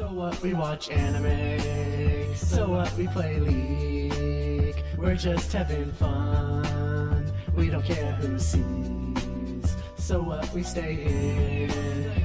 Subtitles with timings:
[0.00, 4.82] So what we watch anime, so what we play League.
[4.96, 9.76] We're just having fun, we don't care who sees.
[9.98, 11.70] So what we stay in,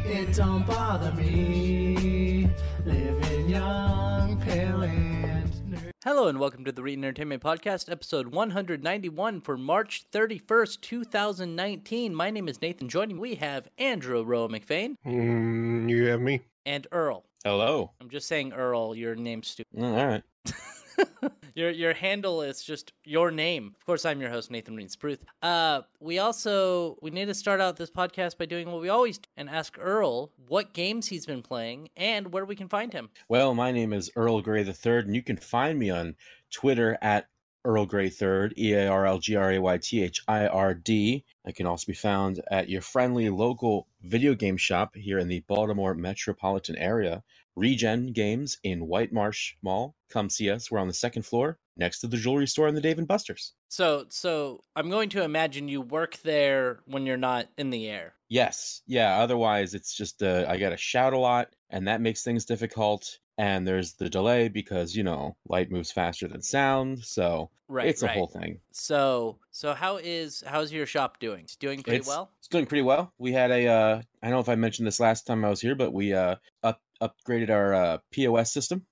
[0.05, 2.49] it don't bother me.
[2.85, 5.91] Living young, pale and nerd.
[6.01, 12.15] Hello and welcome to the Reetin Entertainment Podcast, episode 191 for March 31st, 2019.
[12.15, 12.87] My name is Nathan.
[12.87, 16.39] Joining me, we have Andrew Roa McFain Mm, you have me.
[16.65, 17.25] and Earl.
[17.45, 17.91] Hello.
[18.01, 19.77] I'm just saying Earl, your name's stupid.
[19.77, 20.23] Mm, all right.
[21.55, 23.73] Your your handle is just your name.
[23.77, 25.19] Of course, I'm your host, Nathan Reed Spruth.
[25.41, 29.19] Uh, we also we need to start out this podcast by doing what we always
[29.19, 33.09] do and ask Earl what games he's been playing and where we can find him.
[33.29, 36.15] Well, my name is Earl the Third, and you can find me on
[36.51, 37.27] Twitter at
[37.65, 40.73] Earl Grey Third, E A R L G R A Y T H I R
[40.73, 41.25] D.
[41.45, 45.41] I can also be found at your friendly local video game shop here in the
[45.47, 47.23] Baltimore metropolitan area,
[47.55, 49.95] Regen Games in White Marsh Mall.
[50.09, 50.69] Come see us.
[50.69, 53.53] We're on the second floor, next to the jewelry store and the Dave and Buster's.
[53.67, 58.13] So so I'm going to imagine you work there when you're not in the air.
[58.29, 58.81] Yes.
[58.87, 59.17] Yeah.
[59.19, 63.19] Otherwise, it's just uh, I got to shout a lot, and that makes things difficult.
[63.37, 67.87] And there's the delay because you know light moves faster than sound, so Right.
[67.87, 68.15] it's a right.
[68.15, 68.59] whole thing.
[68.71, 71.41] So so how is how's your shop doing?
[71.41, 72.31] It's doing pretty it's, well.
[72.39, 73.11] It's doing pretty well.
[73.17, 75.61] We had a uh, I don't know if I mentioned this last time I was
[75.61, 78.85] here, but we uh up upgraded our uh, POS system,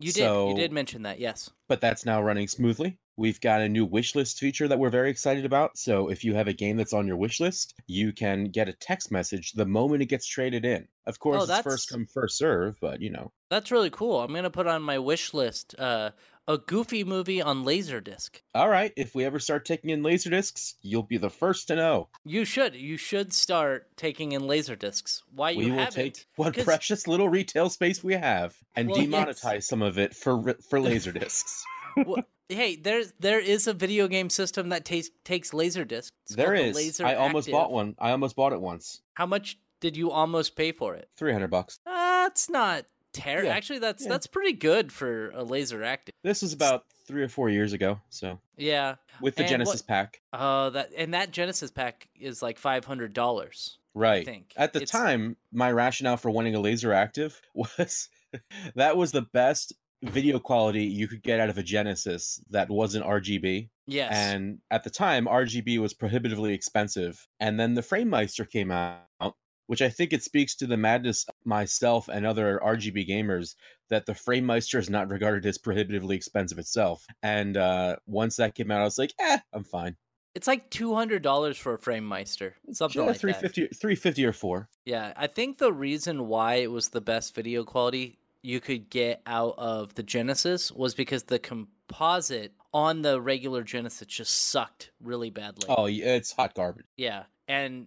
[0.00, 0.24] You did.
[0.24, 1.20] You did mention that.
[1.20, 1.50] Yes.
[1.68, 2.98] but that's now running smoothly.
[3.16, 5.76] We've got a new wish list feature that we're very excited about.
[5.76, 8.72] So if you have a game that's on your wish list, you can get a
[8.72, 10.88] text message the moment it gets traded in.
[11.06, 13.30] Of course, Oh, it's first come first serve, but you know.
[13.50, 14.20] That's really cool.
[14.22, 16.10] I'm gonna put on my wish list uh,
[16.52, 18.40] a Goofy movie on Laserdisc.
[18.54, 21.76] All right, if we ever start taking in laser discs, you'll be the first to
[21.76, 22.08] know.
[22.24, 22.74] You should.
[22.74, 25.22] You should start taking in Laserdiscs.
[25.34, 25.94] Why you we will haven't?
[25.94, 29.08] take what because- precious little retail space we have and Well, yes.
[29.42, 31.64] demonetize some of it for for laser discs.
[32.06, 36.10] Well, hey, there's there is a video game system that takes takes Laserdisc.
[36.24, 36.72] It's there called the.
[36.72, 37.52] Laser I almost Active.
[37.52, 37.96] bought one.
[37.98, 39.02] I almost bought it once.
[39.14, 41.08] How much did you almost pay for it?
[41.16, 41.80] Three hundred bucks.
[41.84, 43.48] That's not terrible.
[43.48, 44.08] Yeah, Actually, that's yeah.
[44.10, 46.14] that's pretty good for a Laser Active.
[46.22, 48.00] This was about three or four years ago.
[48.10, 48.96] So Yeah.
[49.20, 52.84] with the And Genesis what- pack, Oh, that and that Genesis pack is like five
[52.84, 53.78] hundred dollars.
[53.94, 54.22] right?
[54.22, 54.52] I think.
[54.56, 58.08] At the It's- time, my rationale for wanting a laser active was
[58.76, 59.72] that was the best
[60.02, 63.68] video quality you could get out of a Genesis that wasn't RGB.
[63.86, 64.12] Yes.
[64.14, 67.26] And at the time, RGB was prohibitively expensive.
[67.40, 69.34] And then the FrameMeister came out,
[69.70, 73.54] which I think it speaks to the madness of myself and other RGB gamers
[73.88, 77.06] that the FrameMeister is not regarded as prohibitively expensive itself.
[77.22, 79.94] And uh, once that came out, I was like, eh, I'm fine.
[80.34, 83.52] It's like two hundred dollars for a frame meister, something Yeah, like that.
[83.52, 84.68] 350, 350 or four.
[84.84, 89.22] Yeah, I think the reason why it was the best video quality you could get
[89.24, 95.30] out of the Genesis was because the composite on the regular Genesis just sucked really
[95.30, 95.66] badly.
[95.68, 96.86] Oh, yeah, it's hot garbage.
[96.96, 97.86] yeah, and.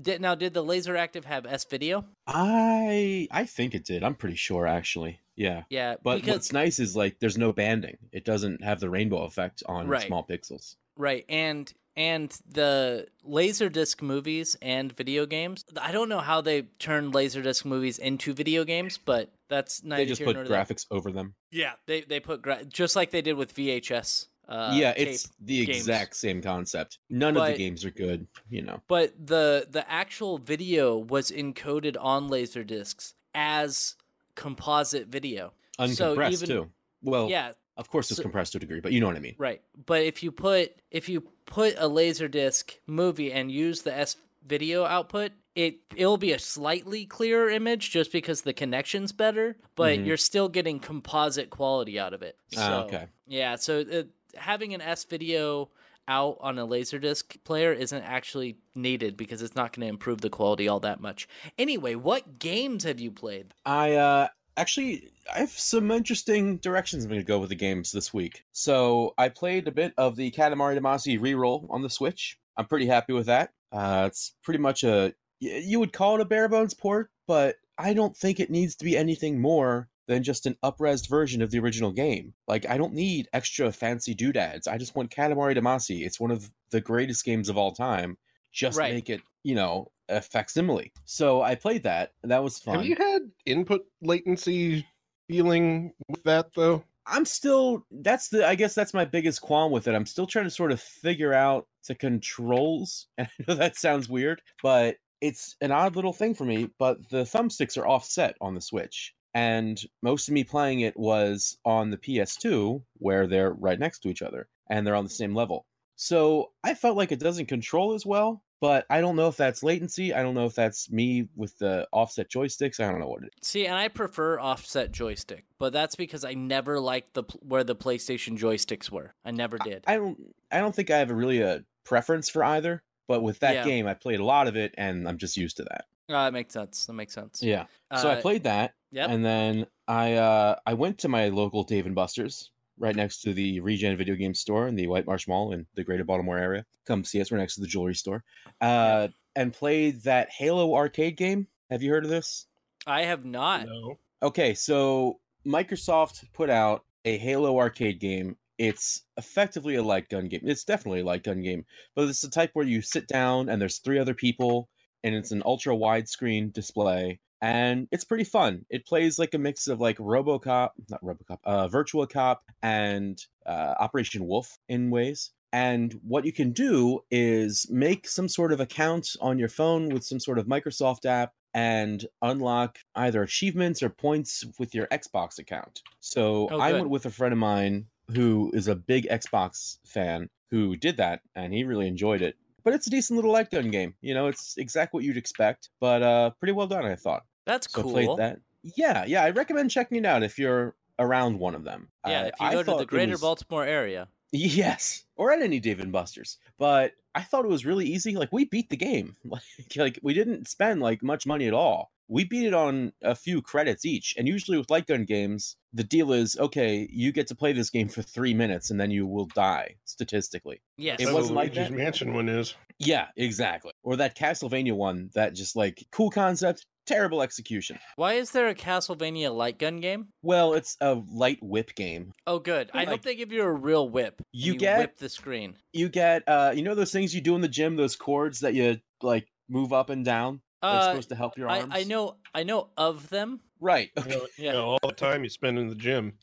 [0.00, 2.04] Did, now did the Laser Active have S video?
[2.26, 4.02] I I think it did.
[4.04, 5.20] I'm pretty sure actually.
[5.36, 5.62] Yeah.
[5.70, 7.96] Yeah, But because what's nice is like there's no banding.
[8.12, 10.06] It doesn't have the rainbow effect on Right.
[10.06, 10.74] small pixels.
[10.96, 15.64] Right, and and the Laserdisc movies and video games.
[15.80, 20.08] I don't know how they turned Laserdisc movies into video games, but that's neither They
[20.08, 20.58] just put nor there.
[20.64, 21.34] graphics over them.
[21.52, 24.26] Yeah, they they put gra- just like they did with VHS.
[24.48, 25.78] Uh, yeah, it's the games.
[25.78, 26.98] exact same concept.
[27.10, 28.80] None of the games are good, you know.
[28.88, 33.94] But the the actual video was encoded on laser discs as
[34.34, 35.52] composite video.
[35.78, 35.84] So
[36.16, 36.70] Uncompressed even- too.
[37.02, 39.20] Well, yeah, of course it's so- compressed to a degree, but you know what I
[39.20, 39.34] mean.
[39.38, 39.60] right.
[39.86, 44.16] But if you put if you put a laser disc movie and use the S
[44.46, 49.98] video output, it it'll be a slightly clearer image just because the connection's better, but
[49.98, 50.06] Mhm.
[50.06, 52.36] you're still getting composite quality out of it.
[52.52, 53.06] So, Ah, okay.
[53.26, 54.02] Yeah, so uh,
[54.36, 55.70] having an S video
[56.08, 60.30] out on a Laserdisc player isn't actually needed because it's not going to improve the
[60.30, 61.28] quality all that much.
[61.58, 63.54] Anyway, what games have you played?
[63.64, 67.92] I uh actually I have some interesting directions I'm going to go with the games
[67.92, 68.44] this week.
[68.52, 72.38] So I played a bit of the Katamari Damacy reroll on the Switch.
[72.56, 73.52] I'm pretty happy with that.
[73.70, 77.94] Uh, it's pretty much a you would call it a bare bones port, but I
[77.94, 81.58] don't think it needs to be anything more than just an upresed version of the
[81.60, 82.34] original game.
[82.48, 84.66] Like I don't need extra fancy doodads.
[84.66, 86.04] I just want Katamari Damacy.
[86.04, 88.16] It's one of the greatest games of all time.
[88.52, 88.94] Just Right.
[88.94, 90.92] make it, you know, a facsimile.
[91.04, 92.12] So I played that.
[92.24, 92.76] That was fun.
[92.76, 94.86] Have you had input latency
[95.28, 96.82] feeling with that though?
[97.06, 99.94] I'm still that's the I guess that's my biggest qualm with it.
[99.94, 103.06] I'm still trying to sort of figure out the controls.
[103.18, 107.08] And I know that sounds weird, but it's an odd little thing for me, but
[107.10, 109.14] the thumbsticks are offset on the Switch.
[109.34, 114.08] And most of me playing it was on the PS2, where they're right next to
[114.08, 115.66] each other and they're on the same level.
[115.96, 119.62] So I felt like it doesn't control as well, but I don't know if that's
[119.64, 120.14] latency.
[120.14, 122.78] I don't know if that's me with the offset joysticks.
[122.78, 123.48] I don't know what it is.
[123.48, 127.74] See, and I prefer offset joystick, but that's because I never liked the where the
[127.76, 129.14] PlayStation joysticks were.
[129.24, 129.84] I never did.
[129.86, 130.18] I don't
[130.52, 133.64] I don't think I have a really a preference for either, but with that Yeah.
[133.64, 135.86] game I played a lot of it and I'm just used to that.
[136.08, 136.86] Uh, that makes sense.
[136.86, 137.42] That makes sense.
[137.42, 137.66] Yeah.
[137.96, 139.10] So I Uh, played that Yep.
[139.10, 143.34] and then I uh I went to my local Dave and Buster's right next to
[143.34, 146.64] the Regen video game store in the White Marsh Mall in the Greater Baltimore area.
[146.86, 147.30] Come see us.
[147.30, 148.24] We're next to the jewelry store.
[148.60, 151.46] Uh and played that Halo arcade game.
[151.70, 152.46] Have you heard of this?
[152.86, 153.66] I have not.
[153.66, 153.98] No.
[154.22, 158.36] Okay, so Microsoft put out a Halo arcade game.
[158.56, 160.40] It's effectively a light gun game.
[160.44, 161.64] It's definitely a light gun game,
[161.94, 164.68] but it's the type where you sit down and there's three other people,
[165.04, 168.64] and it's an ultra widescreen display, and it's pretty fun.
[168.70, 173.74] It plays like a mix of like RoboCop, not RoboCop, uh, Virtual Cop, and uh,
[173.78, 175.30] Operation Wolf in ways.
[175.52, 180.04] And what you can do is make some sort of account on your phone with
[180.04, 185.80] some sort of Microsoft app and unlock either achievements or points with your Xbox account.
[186.00, 190.28] So Oh, I went with a friend of mine who is a big Xbox fan
[190.50, 192.36] who did that and he really enjoyed it.
[192.64, 193.94] But it's a decent little light gun game.
[194.00, 197.22] You know, it's exactly what you'd expect, but uh pretty well done, I thought.
[197.46, 197.92] That's So cool.
[197.92, 198.40] played that.
[198.76, 201.88] Yeah, yeah, I recommend checking it out if you're around one of them.
[202.06, 204.08] Yeah, Uh, if you I go to the greater was- Baltimore area.
[204.32, 206.36] Yes, or at any Dave and Buster's.
[206.58, 208.14] But I thought it was really easy.
[208.14, 209.16] Like we beat the game.
[209.24, 209.42] Like
[209.76, 211.92] like we didn't spend like much money at all.
[212.08, 214.14] We beat it on a few credits each.
[214.16, 217.68] And usually with light gun games, the deal is okay, you get to play this
[217.70, 220.62] game for three minutes and then you will die statistically.
[220.78, 221.00] Yes.
[221.00, 221.76] It So wasn't like Luigi's that?
[221.76, 222.54] Mansion one is.
[222.78, 223.72] Yeah, exactly.
[223.82, 227.78] Or that Castlevania one that just like cool concept, terrible execution.
[227.96, 230.08] Why is there a Castlevania light gun game?
[230.22, 232.12] Well, it's a light whip game.
[232.26, 232.70] Oh, good.
[232.72, 234.14] I Like- hope they give you a real whip.
[234.18, 235.56] and You get- whip the screen.
[235.74, 238.54] You get uh you know those things you do in the gym, those cords that
[238.54, 240.40] you like move up and down?
[240.62, 241.72] They're Uh, supposed to help your I, arms.
[241.74, 242.16] I know.
[242.34, 243.40] I know of them.
[243.60, 243.90] Right.
[243.96, 244.44] You know, Yeah.
[244.46, 246.18] you know, all the time you spend in the gym.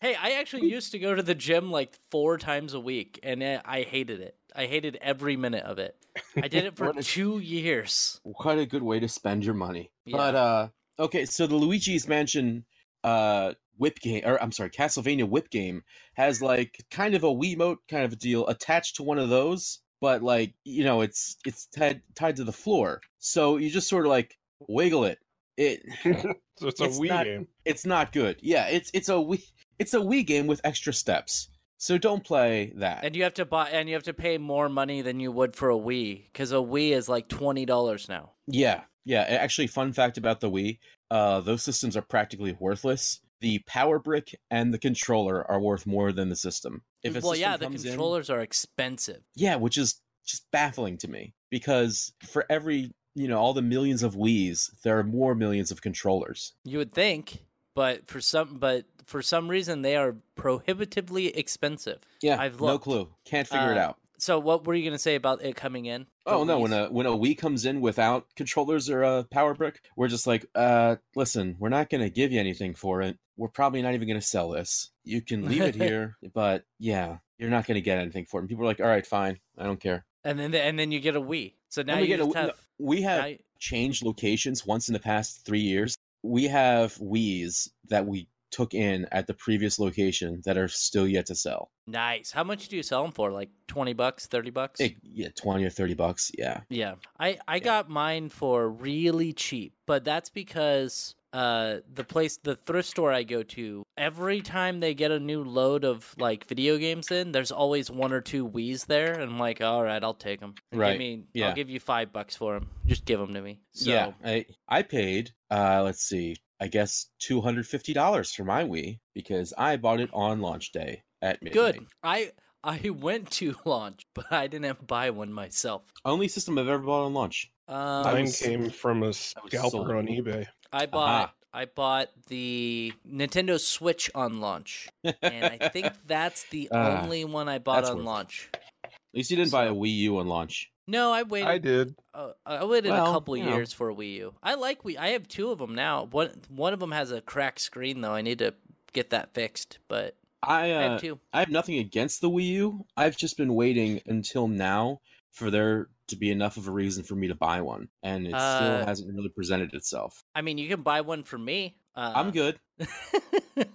[0.00, 3.42] Hey, I actually used to go to the gym like four times a week, and
[3.42, 4.36] I I hated it.
[4.54, 5.96] I hated every minute of it.
[6.36, 8.20] I did it for a- two years.
[8.24, 9.90] What a good way to spend your money.
[10.04, 10.16] Yeah.
[10.16, 10.68] But uh
[10.98, 12.64] okay, so the Luigi's Mansion
[13.04, 15.82] uh whip game or I'm sorry, Castlevania whip game
[16.14, 19.78] has like kind of a Wiimote kind of a deal attached to one of those,
[20.02, 23.00] but like, you know, it's it's tied tied to the floor.
[23.20, 24.36] So you just sort of like
[24.68, 25.18] wiggle it.
[25.56, 25.80] It
[26.58, 27.48] So it's a It's Wii not- game.
[27.64, 28.36] it's not good.
[28.42, 29.42] Yeah, it's it's a Wii
[29.78, 31.48] it's a Wii game with extra steps.
[31.78, 33.04] So don't play that.
[33.04, 35.56] And you have to buy, and you have to pay more money than you would
[35.56, 38.32] for a Wii, because a Wii is like twenty dollars now.
[38.46, 39.22] Yeah, yeah.
[39.22, 40.78] Actually, fun fact about the Wii:
[41.10, 43.20] uh, those systems are practically worthless.
[43.40, 46.82] The power brick and the controller are worth more than the system.
[47.02, 49.22] If well, yeah, the comes in- controllers are expensive.
[49.34, 54.02] yeah, which is just baffling to me because for every you know all the millions
[54.02, 56.52] of Wii's, there are more millions of controllers.
[56.64, 57.44] You would think,
[57.74, 61.98] but for some, but for some reason, they are prohibitively expensive.
[62.22, 63.08] Yeah, I've no clue.
[63.24, 63.96] Can't figure it Uh, out.
[64.18, 66.06] So, what were you gonna say about it coming in?
[66.26, 66.58] Oh no!
[66.58, 66.62] Wiis?
[66.62, 70.28] When a when a Wii comes in without controllers or a power brick, we're just
[70.28, 73.18] like, uh, listen, we're not gonna give you anything for it.
[73.36, 74.90] We're probably not even gonna sell this.
[75.04, 78.42] You can leave it here, but yeah, you're not gonna get anything for it.
[78.42, 80.04] And people are like, all right, fine, I don't care.
[80.24, 81.54] and then and then you get a Wii.
[81.68, 82.50] So now we you get a have.
[82.78, 85.96] we have you- changed locations once in the past three years.
[86.22, 91.24] We have Wii's that we took in at the previous location that are still yet
[91.26, 91.70] to sell.
[91.86, 92.30] nice.
[92.30, 93.30] How much do you sell them for?
[93.32, 94.80] Like twenty bucks, thirty bucks?
[94.80, 96.30] Eh, yeah, twenty or thirty bucks.
[96.36, 96.60] Yeah.
[96.68, 96.94] Yeah.
[97.18, 102.88] I I got mine for really cheap, but that's because uh the place the thrift
[102.88, 107.10] store I go to, every time they get a new load of like video games
[107.10, 110.40] in, there's always one or two Wii's there and I'm like, "All right, I'll take
[110.40, 111.48] them." Right, Give me yeah.
[111.48, 112.68] I'll give you 5 bucks for them.
[112.86, 113.60] Just give them to me.
[113.72, 118.44] So Yeah, I I paid uh let's see, I guess two hundred fifty dollars for
[118.44, 121.74] my Wii because I bought it on launch day at midnight.
[121.74, 121.86] good.
[122.02, 122.32] I
[122.64, 125.82] I went to launch, but I didn't buy one myself.
[126.04, 127.50] Only system I've ever bought on launch.
[127.68, 130.46] Um, Mine came from a scalper on eBay.
[130.72, 137.02] I bought I bought the Nintendo Switch on launch, and I think that's the Ah,
[137.02, 138.50] only one I bought on worth launch.
[138.84, 140.70] At least you didn't buy a Wii U on launch.
[140.88, 141.48] No, I waited.
[141.48, 141.94] I did.
[142.14, 143.54] uh, I waited a couple you know.
[143.54, 144.34] years for a Wii U.
[144.42, 144.96] I like Wii.
[144.96, 146.04] I have two of them now.
[146.10, 148.14] One one of them has a cracked screen though.
[148.14, 148.54] I need to
[148.92, 149.78] get that fixed.
[149.88, 151.20] But I I uh, have two.
[151.32, 152.86] I have nothing against the Wii U.
[152.96, 155.00] I've just been waiting until now
[155.30, 158.32] for there to be enough of a reason for me to buy one, and it
[158.34, 160.22] Uh, still hasn't really presented itself.
[160.34, 161.76] I mean, you can buy one for me.
[161.94, 162.58] Uh, I'm good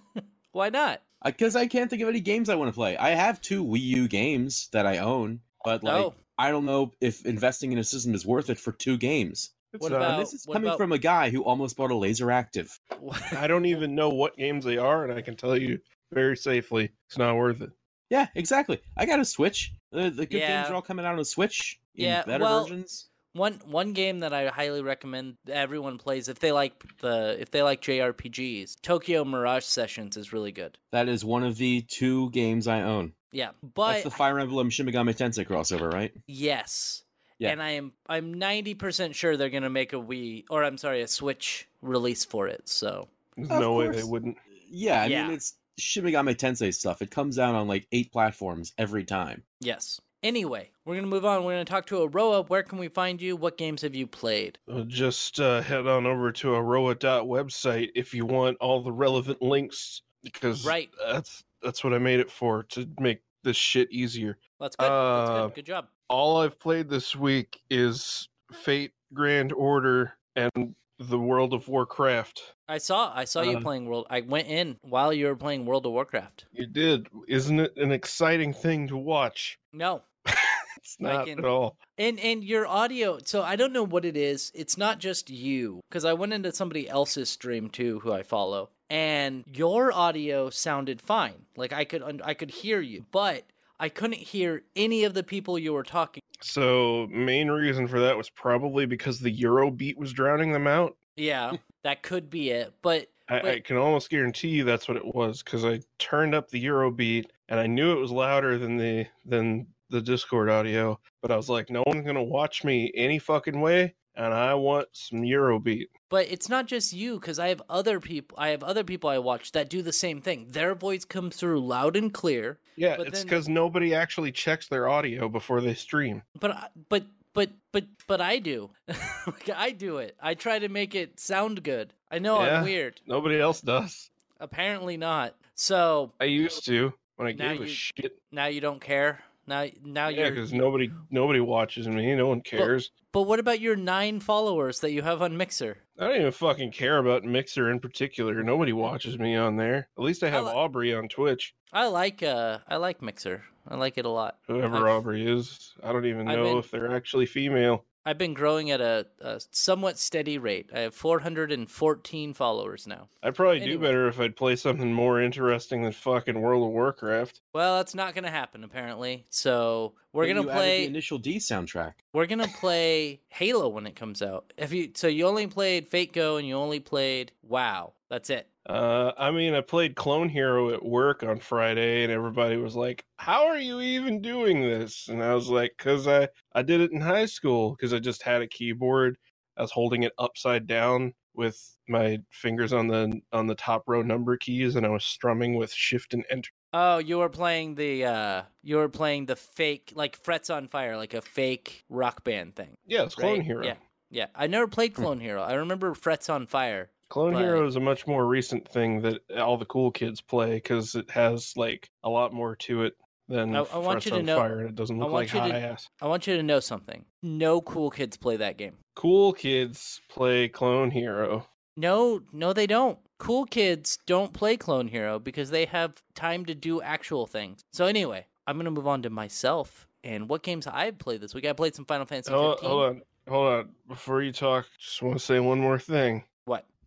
[0.52, 1.02] Why not?
[1.24, 2.96] because I can't think of any games I want to play.
[2.96, 6.14] I have two Wii U games that I own, but like Oh.
[6.38, 9.50] I don't know if investing in a system is worth it for two games.
[9.78, 11.96] What about- And this is what coming about- from a guy who almost bought a
[11.96, 12.78] Laser Active.
[13.32, 15.80] I don't even know what games they are, and I can tell you
[16.12, 17.70] very safely it's not worth it.
[18.10, 18.80] Yeah, exactly.
[18.96, 19.72] I got a Switch.
[19.92, 20.62] The, the good Yeah.
[20.62, 21.78] games are all coming out on Switch.
[21.94, 23.06] In Yeah, better well, versions.
[23.34, 27.62] One one game that I highly recommend everyone plays if they like the if they
[27.62, 28.80] like JRPGs.
[28.80, 30.78] Tokyo Mirage Sessions is really good.
[30.92, 33.12] That is one of the two games I own.
[33.30, 36.12] Yeah, but That's but the Fire Emblem Shin Megami Tensei crossover, right?
[36.26, 37.02] yes.
[37.38, 37.50] Yeah.
[37.50, 41.02] And I am I'm 90% sure they're going to make a Wii or I'm sorry,
[41.02, 42.68] a Switch release for it.
[42.68, 44.38] So, There's Of no way they wouldn't.
[44.68, 45.26] Yeah, I Yeah.
[45.28, 47.00] mean it's Shin Megami Tensei stuff.
[47.02, 49.42] It comes out on like eight platforms every time.
[49.60, 50.00] yes.
[50.24, 51.44] Anyway, we're going to move on.
[51.44, 52.42] We're going to talk to Aroa.
[52.42, 53.36] Where can we find you?
[53.36, 54.58] What games have you played?
[54.68, 60.02] Uh, Just uh, head on over to aroa.website if you want all the relevant links,
[60.24, 60.90] because Right.
[61.06, 64.38] that's that's what I made it for to make this shit easier.
[64.58, 64.86] That's good.
[64.86, 65.54] That's Uh, good.
[65.54, 65.86] Good job.
[66.08, 72.42] All I've played this week is Fate Grand Order and the World of Warcraft.
[72.68, 74.06] I saw I saw you uh, playing World.
[74.10, 76.46] I went in while you were playing World of Warcraft.
[76.52, 79.58] You did, isn't it an exciting thing to watch?
[79.72, 80.02] No,
[80.76, 81.76] It's not can- at all.
[81.96, 84.52] And and your audio, so I don't know what it is.
[84.54, 88.70] It's not just you because I went into somebody else's stream too, who I follow,
[88.88, 91.46] and your audio sounded fine.
[91.56, 93.44] Like I could I could hear you, but
[93.80, 96.22] I couldn't hear any of the people you were talking.
[96.40, 100.96] So main reason for that was probably because the Eurobeat was drowning them out.
[101.16, 101.52] Yeah,
[101.84, 102.72] that could be it.
[102.82, 106.48] But I, I can almost guarantee you that's what it was because I turned up
[106.48, 111.30] the Eurobeat and I knew it was louder than the than the Discord audio, but
[111.30, 115.20] I was like, no one's gonna watch me any fucking way, and I want some
[115.22, 115.86] Eurobeat.
[116.10, 118.36] but it's not just you because I have other people.
[118.38, 120.48] I have other people I watch that do the same thing.
[120.50, 122.58] Their voice comes through loud and clear.
[122.76, 126.22] Yeah, But it's then- because nobody actually checks their audio before they stream.
[126.38, 128.70] But I- but but but but I do.
[129.26, 130.16] like I do it.
[130.20, 131.94] I try to make it sound good.
[132.10, 132.58] I know Yeah.
[132.58, 133.00] I'm weird.
[133.06, 134.10] Nobody else does.
[134.40, 135.34] Apparently not.
[135.54, 138.18] So I used to when I gave a you- shit.
[138.32, 139.20] now you don't care.
[139.48, 140.30] Now now Yeah, you're.
[140.30, 142.14] because nobody nobody watches me.
[142.14, 142.90] No one cares.
[143.12, 145.78] But what about your nine followers that you have on Mixer?
[145.98, 148.42] I don't even fucking care about Mixer in particular.
[148.42, 149.88] Nobody watches me on there.
[149.98, 151.54] At least I have li- Aubrey on Twitch.
[151.72, 153.42] I like uh I like Mixer.
[153.66, 154.36] I like it a lot.
[154.46, 157.84] Whoever I've- Aubrey is, I don't even know been- if they're actually female.
[158.08, 160.70] I've been growing at a, a somewhat steady rate.
[160.74, 163.08] I have 414 followers now.
[163.22, 163.72] I'd probably Anyway.
[163.72, 167.42] do better if I'd play something more interesting than fucking World of Warcraft.
[167.52, 169.26] Well, that's not going to happen apparently.
[169.28, 170.80] So we're gonna you added play.
[170.80, 171.92] the initial D soundtrack.
[172.14, 174.54] We're gonna play Halo when it comes out.
[174.56, 174.90] If you?
[174.94, 177.92] So you only played Fate Go and you only played WoW.
[178.08, 178.48] That's it.
[178.68, 183.04] Uh, I mean, I played Clone Hero at work on Friday, and everybody was like,
[183.16, 186.92] "How are you even doing this?" And I was like, "Cause I I did it
[186.92, 187.74] in high school.
[187.76, 189.16] Cause I just had a keyboard.
[189.56, 194.02] I was holding it upside down with my fingers on the on the top row
[194.02, 196.50] number keys, and I was strumming with Shift and Enter.
[196.72, 200.96] Oh, you were playing the uh you were playing the fake like Frets on Fire,
[200.96, 202.76] like a fake rock band thing.
[202.84, 203.42] Yeah, it's Clone right?
[203.42, 203.64] Hero.
[203.64, 203.76] Yeah.
[204.10, 204.26] Yeah.
[204.34, 205.42] I never played Clone Hero.
[205.42, 206.90] I remember Frets on Fire.
[207.08, 210.54] Clone But- Hero is a much more recent thing that all the cool kids play
[210.54, 212.96] because it has like a lot more to it
[213.28, 215.52] than I- I want you to know- Fire, and it doesn't look like you to-
[215.52, 215.88] high ass.
[216.00, 217.04] I want you to know something.
[217.22, 218.78] No cool kids play that game.
[218.94, 221.46] Cool kids play Clone Hero.
[221.76, 222.98] No, no, they don't.
[223.18, 227.60] Cool kids don't play Clone Hero because they have time to do actual things.
[227.72, 231.46] So anyway, I'm gonna move on to myself and what games I've played this week.
[231.46, 232.68] I played some Final Fantasy Oh, 15.
[232.70, 233.74] hold on, hold on.
[233.86, 236.24] Before you talk, just want to say one more thing.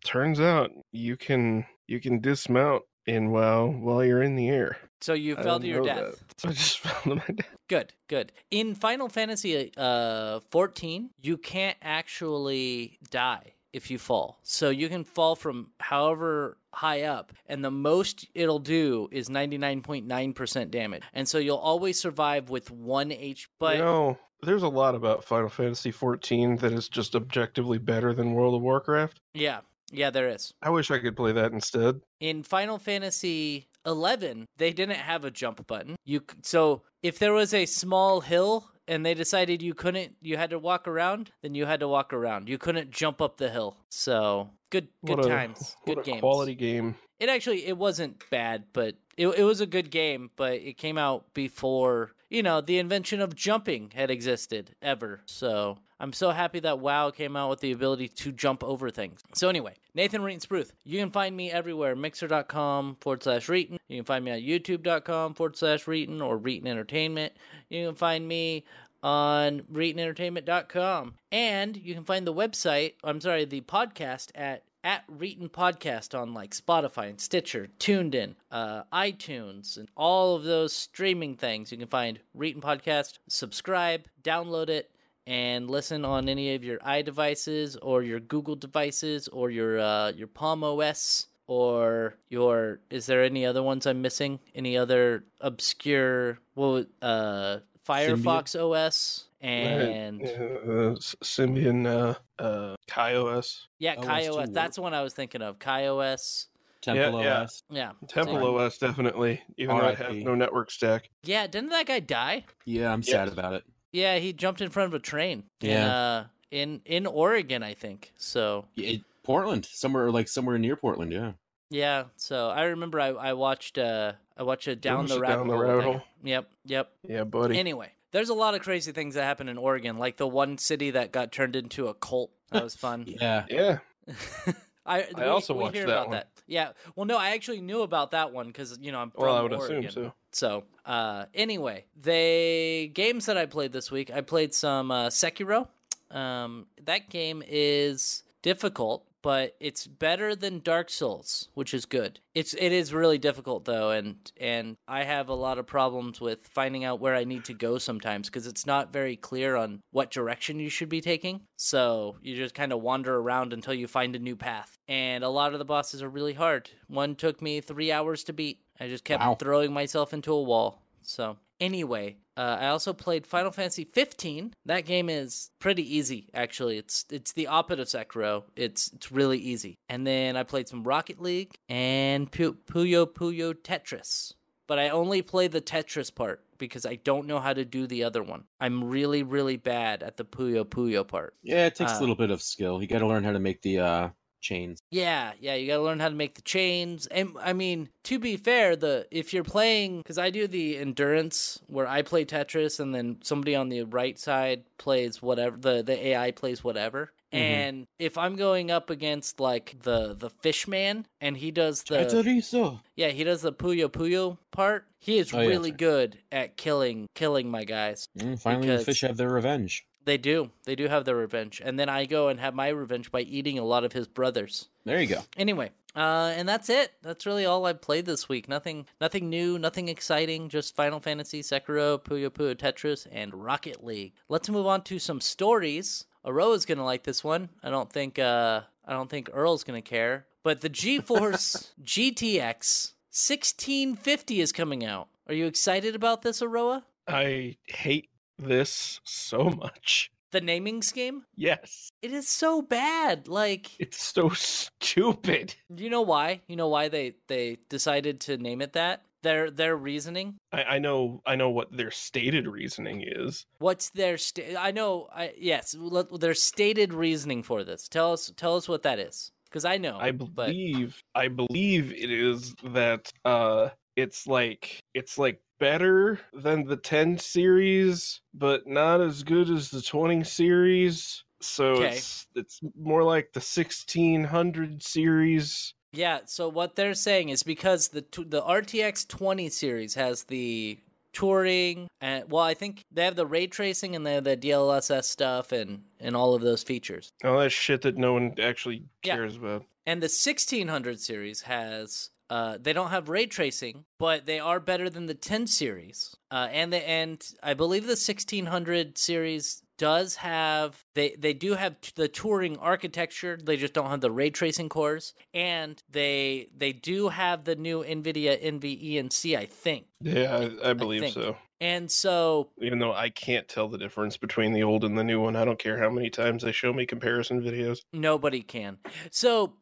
[0.04, 4.76] Turns out you can you can dismount in WoW while you're in the air.
[5.00, 6.22] So you fell to your death.
[6.38, 7.48] So I just fell to my death.
[7.68, 8.32] Good, good.
[8.50, 14.38] In Final Fantasy uh 14, you can't actually die if you fall.
[14.42, 20.70] So you can fall from however high up and the most it'll do is 99.9%
[20.70, 21.02] damage.
[21.12, 23.46] And so you'll always survive with 1 HP.
[23.58, 28.12] But you know, there's a lot about Final Fantasy 14 that is just objectively better
[28.12, 29.20] than World of Warcraft.
[29.34, 29.60] yeah,
[29.92, 30.52] yeah, there is.
[30.62, 32.00] I wish I could play that instead.
[32.20, 35.96] in Final Fantasy 11, they didn't have a jump button.
[36.04, 40.50] You so if there was a small hill and they decided you couldn't, you had
[40.50, 42.48] to walk around, then you had to walk around.
[42.48, 43.76] You couldn't jump up the hill.
[43.90, 46.20] So good good what a, times, good game.
[46.20, 46.96] quality game.
[47.20, 50.98] It actually it wasn't bad, but it it was a good game, but it came
[50.98, 55.20] out before, you know, the invention of jumping had existed ever.
[55.26, 59.22] So, I'm so happy that WoW came out with the ability to jump over things.
[59.34, 60.72] So anyway, Nathan Reetin Spruth.
[60.84, 63.78] You can find me everywhere, mixer.com forward slash Reetin.
[63.86, 67.34] You can find me on youtube.com forward slash Reetin or Reetin Entertainment.
[67.68, 68.64] You can find me
[69.04, 71.14] on ReetinEntertainment.com.
[71.30, 76.34] And you can find the website, I'm sorry, the podcast at at Reetin Podcast on
[76.34, 81.70] like Spotify and Stitcher, TuneIn, uh, iTunes, and all of those streaming things.
[81.70, 84.90] You can find Reetin Podcast, subscribe, download it,
[85.26, 90.26] and listen on any of your iDevices or your Google devices or your uh, your
[90.26, 94.40] Palm OS or your is there any other ones I'm missing?
[94.54, 103.94] Any other obscure well uh Firefox OS and uh, S- Symbian, uh, uh, KaiOS, yeah,
[103.98, 104.52] OS KaiOS.
[104.52, 105.58] That's the one I was thinking of.
[105.58, 106.46] KaiOS.
[106.80, 107.40] Temple Yeah, yeah.
[107.42, 107.62] OS.
[107.70, 107.92] Yeah.
[108.08, 108.44] Temple Same.
[108.56, 109.40] OS, definitely.
[109.56, 111.08] Even though I have no network stack.
[111.22, 112.44] Yeah, didn't that guy die?
[112.64, 113.10] Yeah, I'm Yes.
[113.10, 113.62] sad about it.
[113.92, 115.44] Yeah, he jumped in front of a train.
[115.60, 115.94] In, Yeah.
[115.94, 118.12] uh, in in Oregon, I think.
[118.16, 121.12] So Yeah, it- Portland, somewhere like somewhere near Portland.
[121.12, 121.32] Yeah.
[121.70, 125.36] yeah, so I remember I, I watched uh I watched a down the watched rabbit
[125.36, 125.62] Down the hole.
[125.62, 125.92] Rabbit thing.
[125.92, 126.02] Hole.
[126.24, 126.92] Yep, yep.
[127.08, 127.58] Yeah, buddy.
[127.60, 130.92] Anyway, there's a lot of crazy things that happen in Oregon, like the one city
[130.92, 132.30] that got turned into a cult.
[132.50, 133.06] That was fun.
[133.20, 133.44] Yeah.
[133.50, 133.78] yeah.
[134.84, 136.16] I, I also watched hear that about one.
[136.16, 136.28] that.
[136.46, 136.70] Yeah.
[136.96, 139.40] Well, no, I actually knew about that one because you know I'm from Well, I
[139.42, 139.84] would Oregon.
[139.86, 140.12] assume so.
[140.32, 144.10] So, uh, anyway, they games that I played this week.
[144.10, 145.68] I played some uh, Sekiro.
[146.10, 152.20] Um, that game is difficult, but it's better than Dark Souls, which is good.
[152.34, 156.46] It's it is really difficult though, and and I have a lot of problems with
[156.48, 160.10] finding out where I need to go sometimes because it's not very clear on what
[160.10, 161.42] direction you should be taking.
[161.56, 164.76] So you just kind of wander around until you find a new path.
[164.88, 166.70] And a lot of the bosses are really hard.
[166.88, 168.60] One took me three hours to beat.
[168.80, 169.36] I just kept Wow.
[169.36, 170.82] throwing myself into a wall.
[171.02, 174.54] So anyway, uh, I also played Final Fantasy 15.
[174.66, 176.78] That game is pretty easy, actually.
[176.78, 178.44] It's it's the opposite of Sekiro.
[178.56, 179.78] It's it's really easy.
[179.88, 184.32] And then I played some Rocket League and Pu- Puyo Puyo Tetris.
[184.68, 188.04] But I only play the Tetris part because I don't know how to do the
[188.04, 188.44] other one.
[188.60, 191.34] I'm really really bad at the Puyo Puyo part.
[191.42, 192.80] Yeah, it takes Uh, a little bit of skill.
[192.80, 194.08] You got to learn how to make the uh
[194.42, 194.80] chains.
[194.90, 197.06] Yeah, yeah, you got to learn how to make the chains.
[197.06, 201.60] And I mean, to be fair, the if you're playing cuz I do the endurance
[201.68, 206.06] where I play Tetris and then somebody on the right side plays whatever the the
[206.08, 207.12] AI plays whatever.
[207.32, 207.38] Mhm.
[207.38, 212.80] And if I'm going up against like the the fishman and he does the Chorizo.
[212.96, 216.56] yeah, he does the Puyo Puyo part, he is Oh, yeah, really that's good at
[216.58, 218.06] killing killing my guys.
[218.18, 219.86] Mm, finally, the fish have their revenge.
[220.04, 220.50] They do.
[220.64, 221.60] They do have their revenge.
[221.64, 224.68] And then I go and have my revenge by eating a lot of his brothers.
[224.84, 225.22] There you go.
[225.36, 226.92] Anyway, uh, and that's it.
[227.02, 228.48] That's really all I played this week.
[228.48, 230.48] Nothing, nothing new, nothing exciting.
[230.48, 234.14] Just Final Fantasy, Sekiro, Puyo Puyo Tetris, and Rocket League.
[234.28, 236.04] Let's move on to some stories.
[236.24, 237.48] Aroa's gonna like this one.
[237.62, 240.26] I don't think, uh, I don't think Earl's gonna care.
[240.42, 245.08] But the GeForce GTX 1650 is coming out.
[245.28, 246.84] Are you excited about this, Aroa?
[247.06, 250.10] I hate this so much.
[250.32, 251.24] The naming scheme?
[251.36, 251.90] Yes.
[252.00, 253.28] It is so bad.
[253.28, 255.54] Like, It's so stupid.
[255.76, 256.40] You know why?
[256.48, 259.02] You know why they they decided to name it that?
[259.22, 260.38] Their their reasoning.
[260.50, 263.44] I, I know I know what their stated reasoning is.
[263.58, 265.08] What's their sta- I know.
[265.14, 265.76] I yes.
[265.78, 267.86] Let, their stated reasoning for this.
[267.86, 268.32] Tell us.
[268.34, 269.30] Tell us what that is.
[269.44, 269.98] Because I know.
[270.00, 276.64] I but believe I believe it is that uh it's like it's like better than
[276.66, 281.22] the 10 series but not as good as the 20 series.
[281.40, 281.96] So Okay.
[281.96, 285.74] it's it's more like the 1600 series.
[285.92, 286.20] yeah.
[286.26, 290.78] So what they're saying is because the the RTX 20 series has the
[291.14, 295.04] Turing and well, I think they have the ray tracing and they have the DLSS
[295.04, 297.10] stuff and and all of those features.
[297.24, 299.16] All that shit that no one actually Yeah.
[299.16, 299.64] cares about.
[299.86, 304.88] And the 1600 series has uh, they don't have ray tracing, but they are better
[304.88, 306.16] than the 10 series.
[306.30, 311.78] Uh, and the and I believe the 1600 series does have they they do have
[311.82, 313.36] t- the Turing architecture.
[313.36, 317.84] They just don't have the ray tracing cores, and they they do have the new
[317.84, 319.84] Nvidia NVENC, I think.
[320.00, 321.12] Yeah, I, I believe think.
[321.14, 321.36] so.
[321.60, 325.20] And so Even though I can't tell the difference between the old and the new
[325.20, 327.80] one, I don't care how many times they show me comparison videos.
[327.92, 328.78] Nobody can.
[329.10, 329.52] So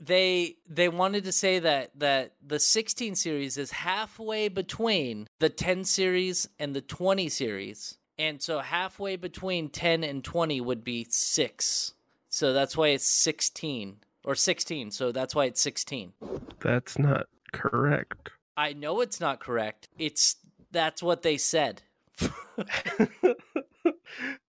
[0.00, 5.84] they they wanted to say that that the 16 series is halfway between the 10
[5.84, 7.98] series and the 20 series.
[8.18, 11.94] And so halfway between 10 and 20 would be 6.
[12.30, 16.12] So that's why it's 16 or 16, so that's why it's 16.
[16.60, 18.30] That's not correct.
[18.56, 19.88] I know it's not correct.
[19.98, 20.36] It's
[20.72, 21.82] that's what they said.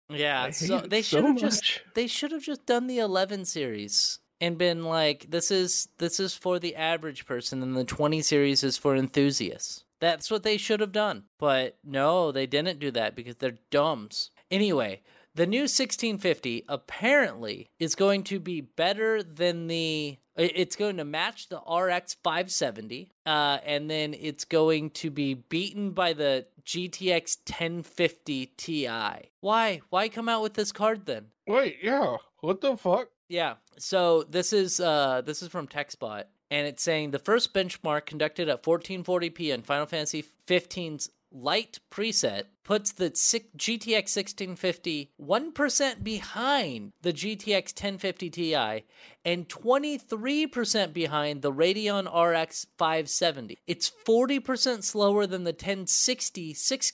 [0.09, 4.19] yeah, so they so should have just they should have just done the 11 series
[4.41, 8.63] and been like this is this is for the average person and the 20 series
[8.63, 9.83] is for enthusiasts.
[9.99, 11.23] That's what they should have done.
[11.39, 14.29] But no, they didn't do that because they're dumbs.
[14.51, 15.01] Anyway,
[15.33, 21.47] the new 1650 apparently is going to be better than the it's going to match
[21.47, 28.47] the RX 570 uh, and then it's going to be beaten by the GTX 1050
[28.57, 28.87] Ti.
[29.39, 29.81] Why?
[29.89, 31.27] Why come out with this card then?
[31.47, 32.17] Wait, yeah.
[32.41, 33.09] What the fuck?
[33.27, 33.55] Yeah.
[33.77, 38.49] So this is uh this is from TechSpot and it's saying the first benchmark conducted
[38.49, 47.11] at 1440p on Final Fantasy 15's light preset puts the GTX 1650 1% behind the
[47.11, 48.83] GTX 1050 Ti
[49.25, 53.57] and 23% behind the Radeon RX 570.
[53.67, 56.91] It's 40% slower than the 1060 6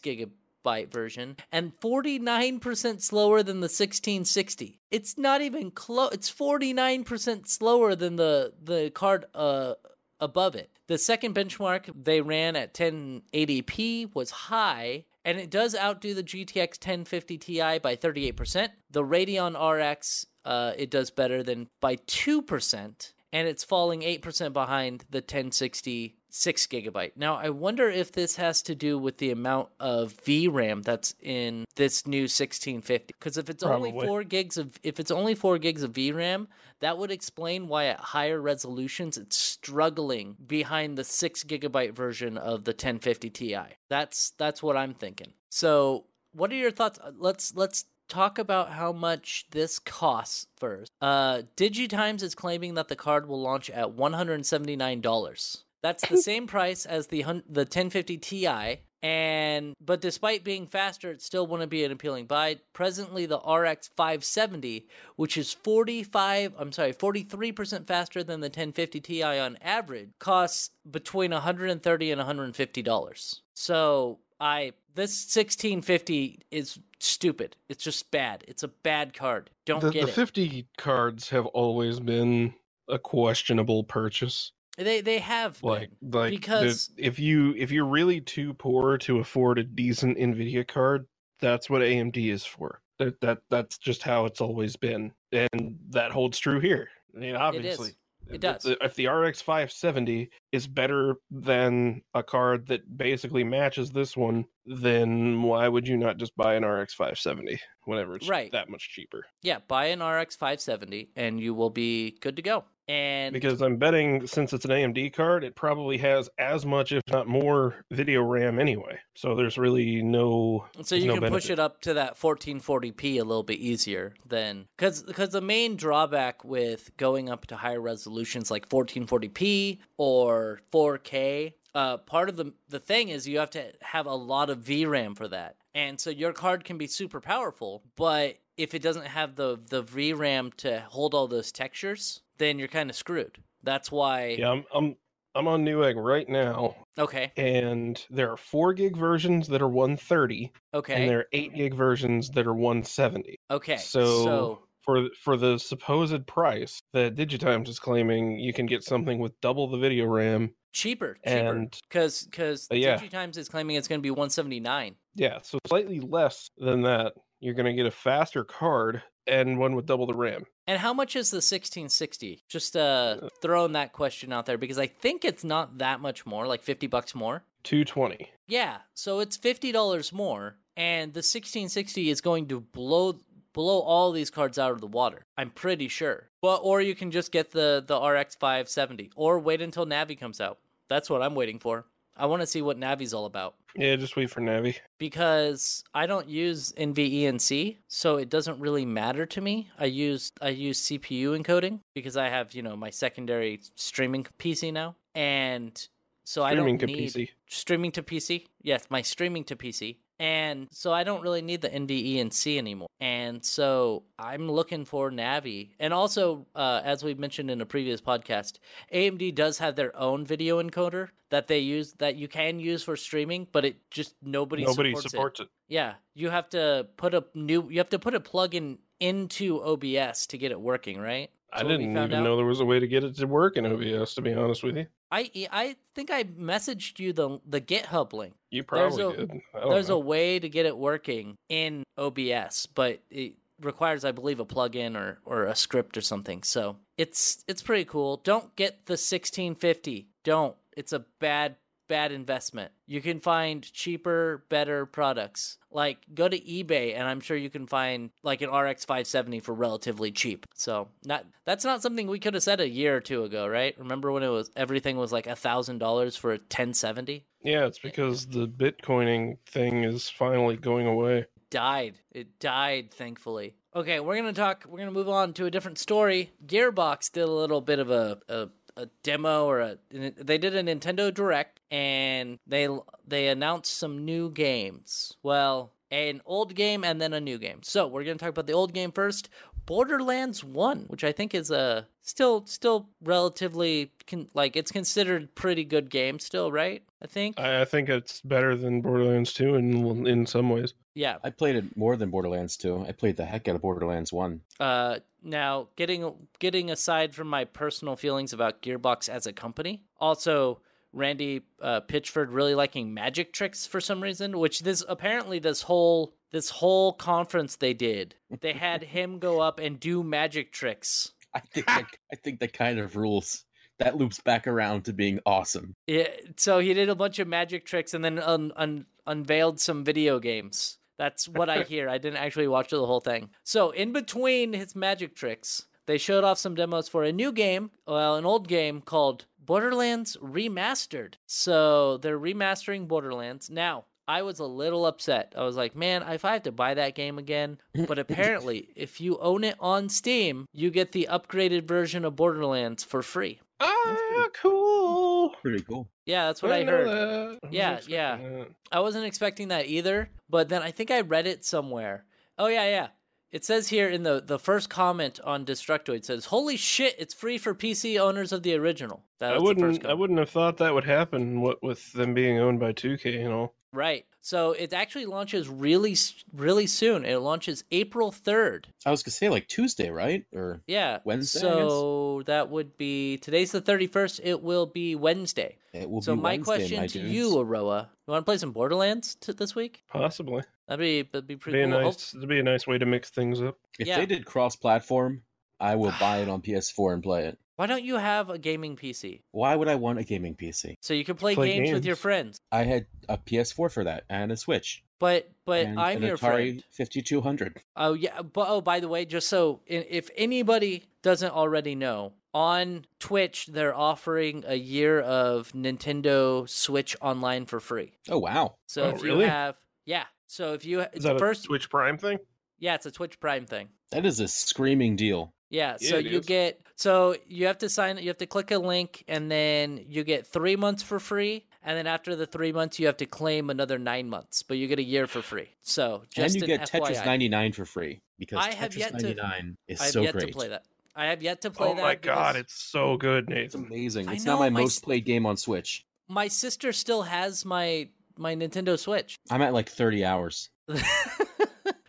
[0.61, 4.79] gigabyte version and 49% slower than the 1660.
[4.89, 6.11] It's not even close.
[6.13, 9.75] It's 49% slower than the the card uh
[10.19, 10.69] above it.
[10.87, 16.77] The second benchmark they ran at 1080p was high and it does outdo the GTX
[16.79, 18.69] 1050 Ti by 38%.
[18.89, 25.05] The Radeon RX uh, it does better than by 2% and it's falling 8% behind
[25.09, 27.11] the 1060 6 gigabyte.
[27.17, 31.65] Now, I wonder if this has to do with the amount of VRAM that's in
[31.75, 35.83] this new 1650 because if it's only 4 gigs of if it's only 4 gigs
[35.83, 36.47] of VRAM,
[36.79, 42.63] that would explain why at higher resolutions it's struggling behind the 6 gigabyte version of
[42.63, 43.57] the 1050 Ti.
[43.89, 45.33] That's that's what I'm thinking.
[45.49, 46.97] So, what are your thoughts?
[47.17, 50.91] Let's let's talk about how much this costs first.
[51.01, 55.01] Uh, DigiTimes is claiming that the card will launch at one hundred and seventy nine
[55.01, 55.63] dollars.
[55.81, 58.81] That's the same price as the the ten fifty Ti.
[59.03, 62.59] And but despite being faster, it still wouldn't be an appealing buy.
[62.71, 69.23] Presently, the RX 570, which is 45, I'm sorry, 43% faster than the 1050 Ti
[69.23, 73.41] on average, costs between 130 and 150 dollars.
[73.55, 77.55] So I this 1650 is stupid.
[77.69, 78.43] It's just bad.
[78.47, 79.49] It's a bad card.
[79.65, 80.15] Don't the, get the it.
[80.15, 82.53] 50 cards have always been
[82.87, 84.51] a questionable purchase.
[84.77, 86.11] They they have Like, been.
[86.11, 90.67] like the- because- if you if you're really too poor to afford a decent Nvidia
[90.67, 91.07] card,
[91.39, 92.81] that's what AMD is for.
[92.97, 96.89] That that that's just how it's always been, and that holds true here.
[97.15, 97.91] I mean, obviously,
[98.31, 98.63] It If does.
[98.63, 104.45] the- If the RX 570 is better than a card that basically matches this one,
[104.65, 108.51] then why would you not just buy an RX 570 whenever it's Right.
[108.51, 109.25] that much cheaper?
[109.41, 112.65] Yeah, buy an RX 570 and you will be good to go.
[112.87, 117.03] And Because I'm betting since it's an AMD card, it probably has as much, if
[117.07, 118.99] not more, video RAM anyway.
[119.15, 120.65] So there's really no.
[120.81, 124.67] so you no can push it up to that 1440p a little bit easier than
[124.77, 131.53] because because the main drawback with going up to higher resolutions like 1440p or 4K,
[131.75, 135.15] uh, part of the the thing is you have to have a lot of VRAM
[135.15, 139.35] for that, and so your card can be super powerful, but if it doesn't have
[139.35, 143.37] the the VRAM to hold all those textures, then you're kind of screwed.
[143.63, 144.35] That's why.
[144.39, 144.95] Yeah, I'm, I'm
[145.33, 147.31] I'm on Newegg right now, Okay.
[147.37, 150.93] and there are four gig versions that are 130, Okay.
[150.93, 153.37] and there are eight gig versions that are 170.
[153.49, 153.77] okay.
[153.77, 159.19] So, so for for the supposed price that Digitimes is claiming, you can get something
[159.19, 160.53] with double the video RAM.
[160.73, 162.97] cheaper, cheaper, And- because because Uh, yeah.
[162.97, 164.95] DigiTimes is claiming it's going to be 179.
[165.15, 167.13] Yeah, so slightly less than that.
[167.39, 170.45] You're going to get a faster card and one with double the RAM.
[170.67, 172.43] And how much is the 1660?
[172.47, 176.47] Just uh throwing that question out there because I think it's not that much more,
[176.47, 177.43] like 50 bucks more.
[177.63, 178.29] 220.
[178.47, 183.19] Yeah, so it's $50 more and the 1660 is going to blow
[183.53, 185.25] blow all these cards out of the water.
[185.37, 186.29] I'm pretty sure.
[186.41, 190.39] Well, or you can just get the the RX 570 or wait until Navi comes
[190.39, 190.59] out.
[190.89, 191.85] That's what I'm waiting for.
[192.17, 193.55] I want to see what Navi's all about.
[193.75, 194.75] Yeah, just wait for Navi.
[194.97, 199.69] because I don't use NVENC, so it doesn't really matter to me.
[199.79, 204.73] I use I use CPU encoding because I have you know my secondary streaming PC
[204.73, 205.87] now, and
[206.23, 207.29] so I Streaming don't to need PC.
[207.47, 208.45] streaming to PC.
[208.61, 209.97] Yes, my streaming to PC.
[210.21, 212.89] And so I don't really need the NVENC anymore.
[212.99, 215.71] And so I'm looking for Navi.
[215.79, 218.59] And also, uh, as we mentioned in a previous podcast,
[218.93, 222.95] AMD does have their own video encoder that they use that you can use for
[222.95, 225.43] streaming, but it just nobody, Nobody supports, supports it.
[225.43, 225.49] it.
[225.69, 230.27] Yeah, you have to put a new you have to put a plug-in into OBS
[230.27, 231.31] to get it working, right?
[231.51, 232.09] I didn't even out.
[232.11, 234.13] know there was a way to get it to work in OBS.
[234.13, 238.33] To be honest with you, I I think I messaged you the the GitHub link.
[238.49, 239.41] you There's probably a- did.
[239.53, 239.95] There's know.
[239.95, 244.95] a way to get it working in OBS, but it requires, I believe, a plugin
[244.95, 246.43] or or a script or something.
[246.43, 248.17] So it's it's pretty cool.
[248.23, 250.07] Don't get the 1650.
[250.23, 250.55] Don't.
[250.77, 251.57] It's a bad
[251.91, 252.71] bad investment.
[252.87, 255.57] You can find cheaper, better products.
[255.69, 259.53] Like go to eBay and I'm sure you can find like an RX 570 for
[259.53, 260.45] relatively cheap.
[260.53, 263.77] So not that's not something we could have said a year or two ago, right?
[263.77, 267.25] Remember when it was everything was like a thousand dollars for a 1070?
[267.43, 271.25] Yeah, it's because the Bitcoining thing is finally going away.
[271.49, 271.95] died.
[272.13, 273.55] It died, thankfully.
[273.75, 274.65] Okay, we're gonna talk.
[274.67, 276.31] We're gonna move on to a different story.
[276.45, 278.47] Gearbox did a little bit of a a,
[278.77, 279.77] a demo or a.
[279.91, 282.67] They did a Nintendo Direct and they
[283.07, 285.15] they announced some new games.
[285.23, 287.59] Well, an old game and then a new game.
[287.63, 289.29] So we're gonna talk about the old game first.
[289.65, 295.63] Borderlands One, which I think is a still still relatively con, like it's considered pretty
[295.63, 296.83] good game still, right?
[297.01, 297.39] I think.
[297.39, 300.73] I, I think it's better than Borderlands 2 in in some ways.
[300.95, 301.17] yeah.
[301.23, 302.85] I played it more than Borderlands 2.
[302.87, 304.41] I played the heck out of Borderlands 1.
[304.59, 310.61] Uh, now getting getting aside from my personal feelings about Gearbox as a company, also
[310.93, 316.15] Randy uh, Pitchford really liking magic tricks for some reason, which this apparently this whole
[316.31, 321.11] this whole conference they did, they had him go up and do magic tricks.
[321.33, 323.45] I think that, I think that kind of rules.
[323.79, 325.73] That loops back around to being awesome.
[325.87, 329.83] Yeah, so he did a bunch of magic tricks and then un- un- unveiled some
[329.83, 330.77] video games.
[330.99, 331.89] That's what I hear.
[331.89, 333.29] I didn't actually watch the whole thing.
[333.43, 337.69] So in between his magic tricks, they showed off some demos for a new game,
[337.85, 341.15] well, an old game called Borderlands Remastered.
[341.25, 343.49] So they're remastering Borderlands.
[343.49, 345.33] Now, I was a little upset.
[345.37, 347.57] I was like, man, if I have to buy that game again.
[347.89, 352.85] But apparently, if you own it on Steam, you get the upgraded version of Borderlands
[352.85, 353.41] for free.
[353.59, 355.35] Ah, cool.
[355.41, 355.89] Pretty cool.
[356.05, 356.87] Yeah, that's what I, didn't heard.
[356.87, 357.39] that.
[357.43, 358.17] I Yeah, expecting yeah.
[358.17, 358.47] that.
[358.71, 362.05] I wasn't expecting that either, but then I think I read it somewhere.
[362.37, 362.87] Oh yeah, yeah.
[363.31, 367.37] It says here in the the first comment on Destructoid says, "Holy shit, it's free
[367.37, 369.85] for PC owners of the original." That I was the first wouldn't.
[369.85, 371.39] I wouldn't have thought that would happen.
[371.41, 373.55] What with them being owned by 2K and all.
[373.73, 374.05] Right.
[374.21, 375.95] So it actually launches really
[376.33, 377.05] really soon.
[377.05, 378.65] It launches April 3rd.
[378.85, 380.25] I was gonna say like Tuesday, right?
[380.33, 380.99] Or Yeah.
[381.05, 384.19] Wednesday, So that would be today's the 31st.
[384.23, 385.57] It will be Wednesday.
[385.73, 387.13] it will so be my Wednesday, question my to dudes.
[387.13, 389.83] you, Aroa, you want to play some Borderlands t- this week?
[389.89, 390.43] Possibly.
[390.67, 391.73] That'd be that'd be pretty Be cool.
[391.81, 392.13] Hope- nice.
[392.13, 393.57] It'd be a nice way to mix things up.
[393.79, 393.97] If yeah.
[393.97, 395.23] they did cross-platform,
[395.59, 397.39] I will buy it on PS4 and play it.
[397.61, 399.21] Why don't you have a gaming PC?
[399.33, 400.77] Why would I want a gaming PC?
[400.81, 402.41] So you can play, Play games, with your friends.
[402.51, 404.83] I had a PS4 for that and a Switch.
[404.97, 406.63] But but and I'm an your Atari friend.
[406.71, 407.61] 5200.
[407.75, 408.23] Oh yeah.
[408.23, 413.75] But oh, by the way, just so if anybody doesn't already know, on Twitch they're
[413.75, 417.91] offering a year of Nintendo Switch Online for free.
[418.09, 418.55] Oh wow.
[418.65, 419.25] So Oh, if really?
[419.25, 420.05] you have yeah.
[420.25, 422.17] So if you Is that the a first Twitch Prime thing?
[422.57, 423.69] yeah, it's a Twitch Prime thing.
[423.91, 425.31] That is a screaming deal.
[425.51, 426.25] Yeah, Yeah, so it you is.
[426.25, 430.03] get so you have to sign you have to click a link and then you
[430.03, 433.49] get 3 months for free and then after the 3 months you have to claim
[433.51, 435.49] another 9 months, but you get a year for free.
[435.61, 436.79] So, just and you an get FYI.
[436.81, 440.01] Tetris 99 for free because I have Tetris yet to- 99 is I have so
[440.01, 440.27] yet great.
[440.27, 440.63] to play that.
[440.95, 441.79] I have yet to play oh that.
[441.81, 444.09] Oh my god, it's so good, It's amazing.
[444.09, 445.85] It's know, now my, my most played game on Switch.
[446.09, 449.17] my sister still has my my Nintendo Switch.
[449.29, 450.49] I'm at like 30 hours.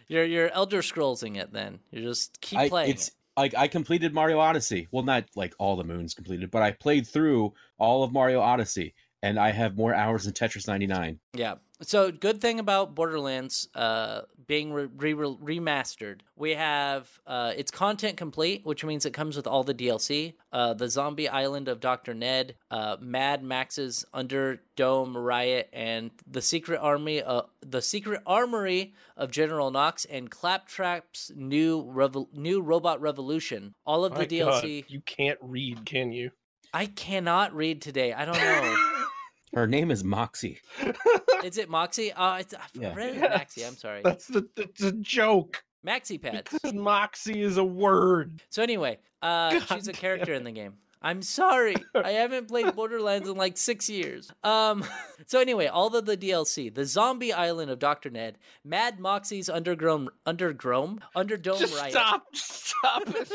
[0.09, 1.81] you're you're Elder Scrollsing it then.
[1.91, 2.91] You just keep I, playing.
[2.91, 4.89] it's like I completed Mario Odyssey.
[4.91, 8.95] Well, not like all the moons completed, but I played through all of Mario Odyssey,
[9.23, 11.19] and I have more hours than Tetris 99.
[11.35, 11.55] Yeah.
[11.81, 18.19] So good thing about Borderlands uh, being re- re- remastered, we have uh, it's content
[18.19, 20.35] complete, which means it comes with all the DLC.
[20.53, 26.81] Uh, the Zombie Island of Doctor Ned, uh, Mad Max's Underdome Riot, and the Secret
[26.83, 33.73] Army, uh, the Secret Armory of General Knox, and Claptrap's new revo- new Robot Revolution.
[33.87, 34.85] All of the My God, DLC.
[34.87, 36.31] you can't read, can you?
[36.75, 38.13] I cannot read today.
[38.13, 38.77] I don't know.
[39.55, 40.61] Her name is Moxie.
[41.45, 42.13] Is it Moxie?
[42.13, 42.95] Uh, it's, I Yeah.
[42.95, 43.31] read it Yes.
[43.37, 43.65] Maxie.
[43.65, 44.01] I'm sorry.
[44.05, 45.65] That's the that's a joke.
[45.87, 46.51] Maxi pads.
[46.53, 48.41] Because Moxie is a word.
[48.51, 50.75] So anyway, uh, God she's a character in the game.
[51.05, 54.31] I'm sorry, I haven't played Borderlands in like six years.
[54.45, 54.85] Um,
[55.27, 60.07] so anyway, all of the DLC, the Zombie Island of Doctor Ned, Mad Moxie's Undergrown,
[60.25, 62.27] Undergrown, Underdome Just Riot, stop.
[62.35, 63.33] Stop it.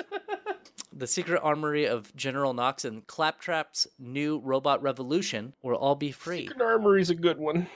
[0.97, 6.47] The Secret Armory of General Knox, and Claptrap's new Robot Revolution will all be free.
[6.47, 7.67] Secret Armory's a good one.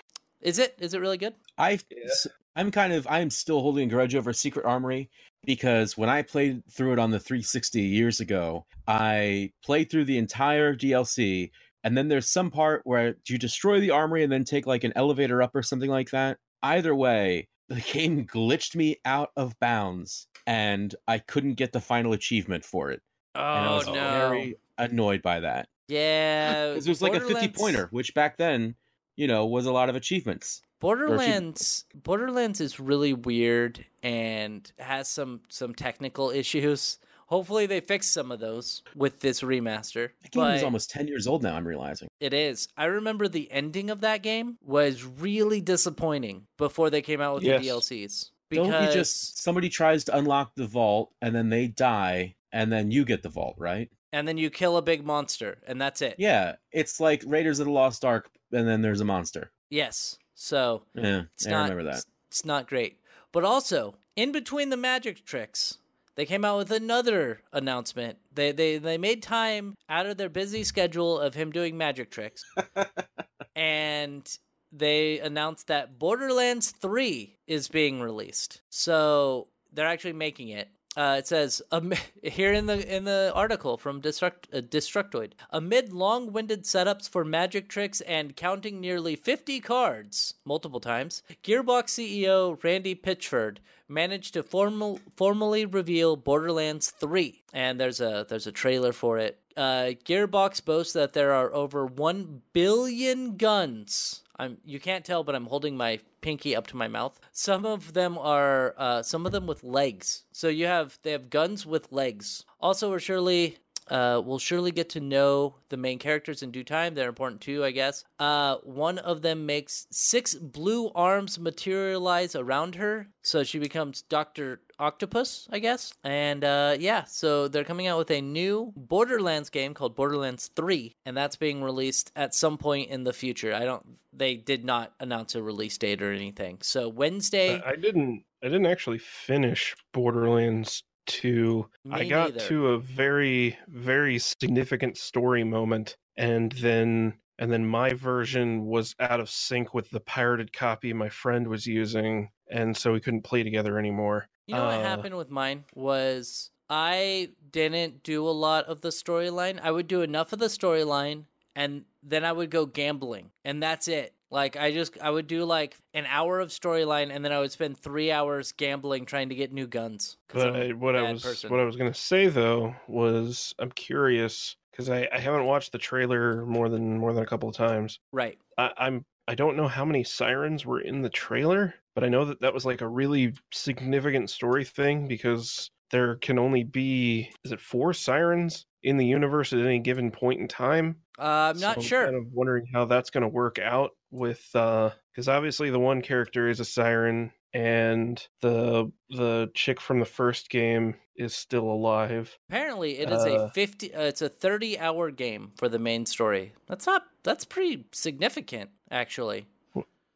[0.42, 0.76] Is it?
[0.80, 1.36] Is it really good?
[1.58, 2.32] I Yeah.
[2.56, 5.10] I'm kind of I'm still holding a grudge over Secret Armory
[5.46, 10.18] because when I played through it on the 360 years ago, I played through the
[10.18, 11.52] entire DLC
[11.84, 14.94] and then there's some part where you destroy the armory and then take like an
[14.96, 16.38] elevator up or something like that.
[16.62, 22.14] Either way, the game glitched me out of bounds and I couldn't get the final
[22.14, 23.02] achievement for it.
[23.36, 23.94] And I Oh was no.
[23.94, 25.68] very annoyed by that.
[25.88, 26.70] Yeah.
[26.70, 28.76] Because it was like a fifty-pointer, which back then,
[29.16, 30.62] you know, was a lot of achievements.
[30.80, 36.98] Borderlands Borderlands is really weird and has some some technical issues.
[37.28, 40.10] Hopefully they fix some of those with this remaster.
[40.24, 42.10] The game is almost 10 years old now, I'm realizing.
[42.20, 42.68] it is.
[42.76, 47.44] I remember the ending of that game was really disappointing before they came out with
[47.44, 47.62] Yes.
[47.62, 48.32] the DLCs.
[48.50, 52.72] Because Don't you just somebody tries to unlock the vault and then they die and
[52.72, 53.90] then you get the vault, right?
[54.14, 56.16] and then you kill a big monster and that's it.
[56.18, 59.52] Yeah, it's like Raiders of the Lost Ark and then there's a monster.
[59.70, 60.18] Yes.
[60.36, 62.00] So Yeah, It's I not, remember that.
[62.00, 63.00] It's, it's not great.
[63.32, 65.78] But also, in between the magic tricks,
[66.16, 68.18] they came out with another announcement.
[68.34, 72.44] They they they made time out of their busy schedule of him doing magic tricks,
[73.56, 74.28] and
[74.74, 78.62] they announced that Borderlands 3 is being released.
[78.70, 80.70] So they're actually making it.
[80.98, 85.94] Uh, it says um, here in the in the article from Destruct, uh, Destructoid, amid
[85.94, 92.96] long-winded setups for magic tricks and counting nearly 50 cards multiple times, Gearbox CEO Randy
[92.96, 99.18] Pitchford managed to formal, formally reveal Borderlands 3, and there's a there's a trailer for
[99.18, 99.41] it.
[99.58, 105.36] Uh, Gearbox boasts that there are over 1 billion guns I'm you can't tell, but
[105.36, 107.20] I'm holding my pinky up to my mouth.
[107.32, 110.24] Some of them are uh, some of them with legs.
[110.32, 112.44] So you have they have guns with legs.
[112.60, 116.96] Also, we're surely uh, we'll surely get to know the main characters in due time.
[116.96, 118.04] They're important too, I guess.
[118.20, 124.62] Uh, one of them makes six blue arms materialize around her, so she becomes Doctor
[124.80, 125.94] Octopus, I guess.
[126.04, 130.96] And uh, yeah, so they're coming out with a new Borderlands game called Borderlands 3,
[131.06, 133.54] and that's being released at some point in the future.
[133.54, 133.86] I don't.
[134.14, 136.58] They did not announce a release date or anything.
[136.62, 137.62] So Wednesday.
[137.62, 138.24] I I didn't.
[138.44, 141.70] I didn't actually finish Borderlands Two.
[141.90, 142.48] I got neither.
[142.48, 149.20] to a very, very significant story moment, and then and then my version was out
[149.20, 153.44] of sync with the pirated copy my friend was using, and so we couldn't play
[153.44, 154.30] together anymore.
[154.48, 158.90] You know what Uh, happened with mine was I didn't do a lot of the
[158.90, 159.60] storyline.
[159.62, 163.88] I would do enough of the storyline and then I would go gambling and that's
[163.88, 164.14] it.
[164.32, 167.52] Like I just I would do like an hour of storyline and then I would
[167.52, 170.18] spend 3 hours gambling trying to get new guns.
[170.32, 171.50] But I'm I, what I was person.
[171.50, 175.78] what I was gonna say though was I'm curious because I, I haven't watched the
[175.78, 178.00] trailer more than more than a couple of times.
[178.12, 178.40] Right.
[178.58, 182.26] I, I'm I don't know how many sirens were in the trailer, but I know
[182.26, 187.52] that that was like a really significant story thing because there can only be is
[187.52, 191.02] it four sirens in the universe at any given point in time.
[191.20, 192.06] Uh, I'm not So sure.
[192.06, 196.02] kind of wondering how that's going to work out with uh because obviously the one
[196.02, 202.38] character is a siren and the the chick from the first game is still alive.
[202.50, 206.06] Apparently, it is Uh, a 50 uh, it's a 30 hour game for the main
[206.06, 206.54] story.
[206.68, 209.48] That's not that's pretty significant actually.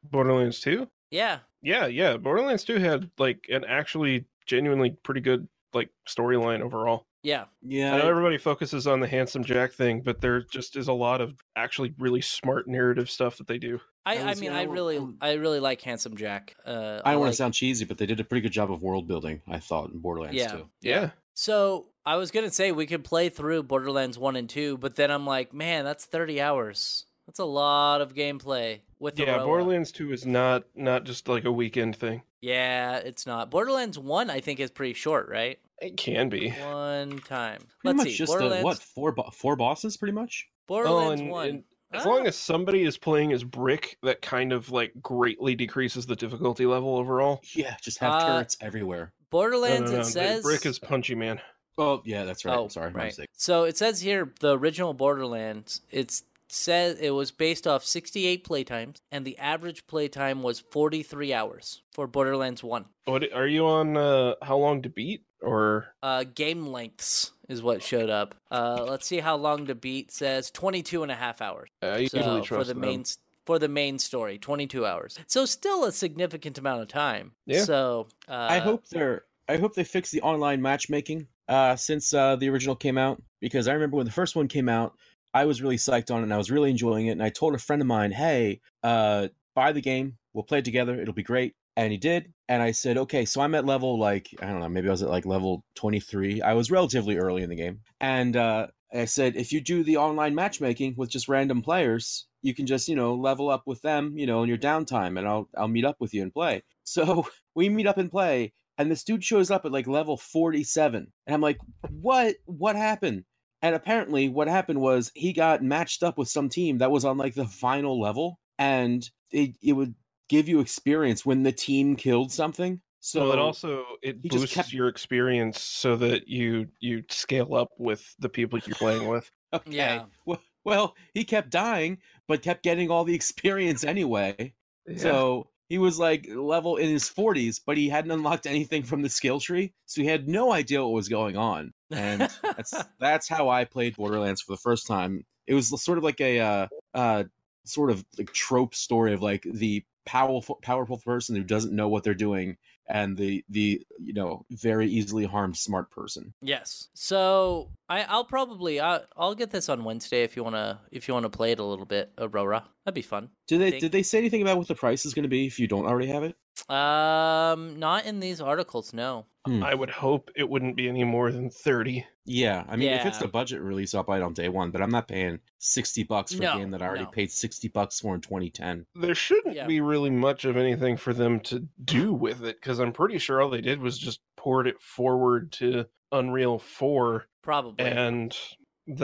[0.03, 0.88] Borderlands 2?
[1.12, 1.39] Yeah.
[1.62, 2.17] Yeah, yeah.
[2.17, 7.08] Borderlands 2 had like an actually genuinely pretty good like storyline overall.
[7.25, 7.45] Yeah.
[7.63, 10.93] Yeah, I know everybody focuses on the handsome Jack thing, but there just is a
[10.93, 13.79] lot of actually really smart narrative stuff that they do.
[14.05, 16.55] I, I I was- mean, yeah, I really, um, I really like Handsome Jack.
[16.65, 18.71] Uh, I don't want like- to sound cheesy, but they did a pretty good job
[18.71, 19.41] of world building.
[19.47, 20.51] I thought in Borderlands Yeah.
[20.51, 20.69] too.
[20.81, 21.09] Yeah.
[21.33, 25.09] So I was gonna say we could play through Borderlands one and two, but then
[25.09, 27.07] I'm like, man, that's thirty hours.
[27.27, 29.45] That's a lot of gameplay with the Yeah, Roa.
[29.45, 32.21] Borderlands 2 is not not just like a weekend thing.
[32.45, 33.49] Yeah, it's not.
[33.49, 35.58] Borderlands one, I think, is pretty short, right?
[35.81, 36.51] It can be.
[36.51, 37.58] One time.
[37.60, 38.13] Pretty Let's much see.
[38.15, 40.47] just Borderlands, a, what four bo- four bosses, pretty much.
[40.67, 41.49] Borderlands and- one.
[41.49, 45.55] and As Ah, long as somebody is playing as Brick, that kind of like greatly
[45.55, 47.41] decreases the difficulty level overall.
[47.53, 49.12] Yeah, just have Uh, turrets everywhere.
[49.31, 51.39] Borderlands, no, no, it says Brick is Punchy Man.
[51.77, 52.58] Oh yeah, that's right.
[52.58, 53.15] Oh, Sorry, right.
[53.34, 55.81] So it says here the original Borderlands.
[55.91, 61.81] It's says it was based off 68 playtimes, and the average playtime was 43 hours
[61.91, 62.86] for Borderlands One.
[63.05, 63.97] What are you on?
[63.97, 65.23] Uh, how long to beat?
[65.41, 68.36] Or Uh, game lengths is what showed up.
[68.49, 71.70] Uh, let's see how long to beat says 22 and a half hours.
[71.84, 72.82] I usually So trust for the them.
[72.82, 73.03] main
[73.45, 75.20] for the main story, 22 hours.
[75.28, 77.34] So still a significant amount of time.
[77.45, 77.63] Yeah.
[77.63, 79.26] So uh, I hope they're.
[79.47, 83.67] I hope they fix the online matchmaking uh, since uh, the original came out because
[83.67, 84.95] I remember when the first one came out,
[85.36, 87.11] I was really psyched on it and I was really enjoying it.
[87.11, 90.17] And I told a friend of mine, "Hey, uh, buy the game.
[90.33, 90.99] We'll play it together.
[90.99, 91.55] It'll be great.
[91.77, 92.31] And he did.
[92.47, 95.01] And I said, okay, so I'm at level like, I don't know, maybe I was
[95.01, 96.41] at like level 23.
[96.41, 97.79] I was relatively early in the game.
[97.99, 102.53] And uh, I said, if you do the online matchmaking with just random players, you
[102.53, 105.49] can just, you know, level up with them, you know, in your downtime and I'll
[105.57, 106.63] I'll meet up with you and play.
[106.88, 107.25] So
[107.55, 111.11] we meet up and play, and this dude shows up at like level 47.
[111.25, 111.57] And I'm like,
[111.89, 113.23] what what happened?
[113.66, 117.18] And apparently what happened was he got matched up with some team that was on
[117.18, 119.95] like the final level and it, it would
[120.30, 122.80] give you experience when the team killed something.
[122.99, 127.05] So well, it also it he just boosts kept- your experience so that you you
[127.09, 129.32] scale up with the people you're playing with.
[129.51, 129.72] okay.
[129.72, 130.03] Yeah.
[130.28, 131.97] Well, well, he kept dying,
[132.28, 134.53] but kept getting all the experience anyway.
[134.95, 139.09] So he was like level in his 40s, but he hadn't unlocked anything from the
[139.09, 141.74] skill tree, so he had no idea what was going on.
[141.91, 145.26] And that's that's how I played Borderlands for the first time.
[145.47, 147.24] It was sort of like a uh, uh,
[147.66, 152.03] sort of like trope story of like the powerful powerful person who doesn't know what
[152.03, 152.57] they're doing
[152.88, 156.33] and the the you know very easily harmed smart person.
[156.41, 156.89] Yes.
[156.93, 161.13] So I, I'll probably I, I'll get this on Wednesday if you wanna if you
[161.13, 162.65] wanna play it a little bit, Aurora.
[162.86, 163.29] That'd be fun.
[163.47, 165.59] Did they did they say anything about what the price is going to be if
[165.59, 166.36] you don't already have it?
[166.70, 168.93] Um, not in these articles.
[168.93, 169.26] No.
[169.47, 172.03] I would hope it wouldn't be any more than thirty.
[172.26, 173.28] Yeah, I mean, if it's Yeah.
[173.28, 174.72] a budget release, I'll buy it on day one.
[174.72, 177.12] But I'm not paying sixty bucks for No, a game that I already no.
[177.12, 178.88] paid sixty bucks for in 2010.
[178.95, 179.68] There shouldn't Yeah.
[179.68, 183.39] be really much of anything for them to do with it because I'm pretty sure
[183.39, 187.86] all they did was just port it forward to Unreal 4 Probably.
[187.86, 188.36] and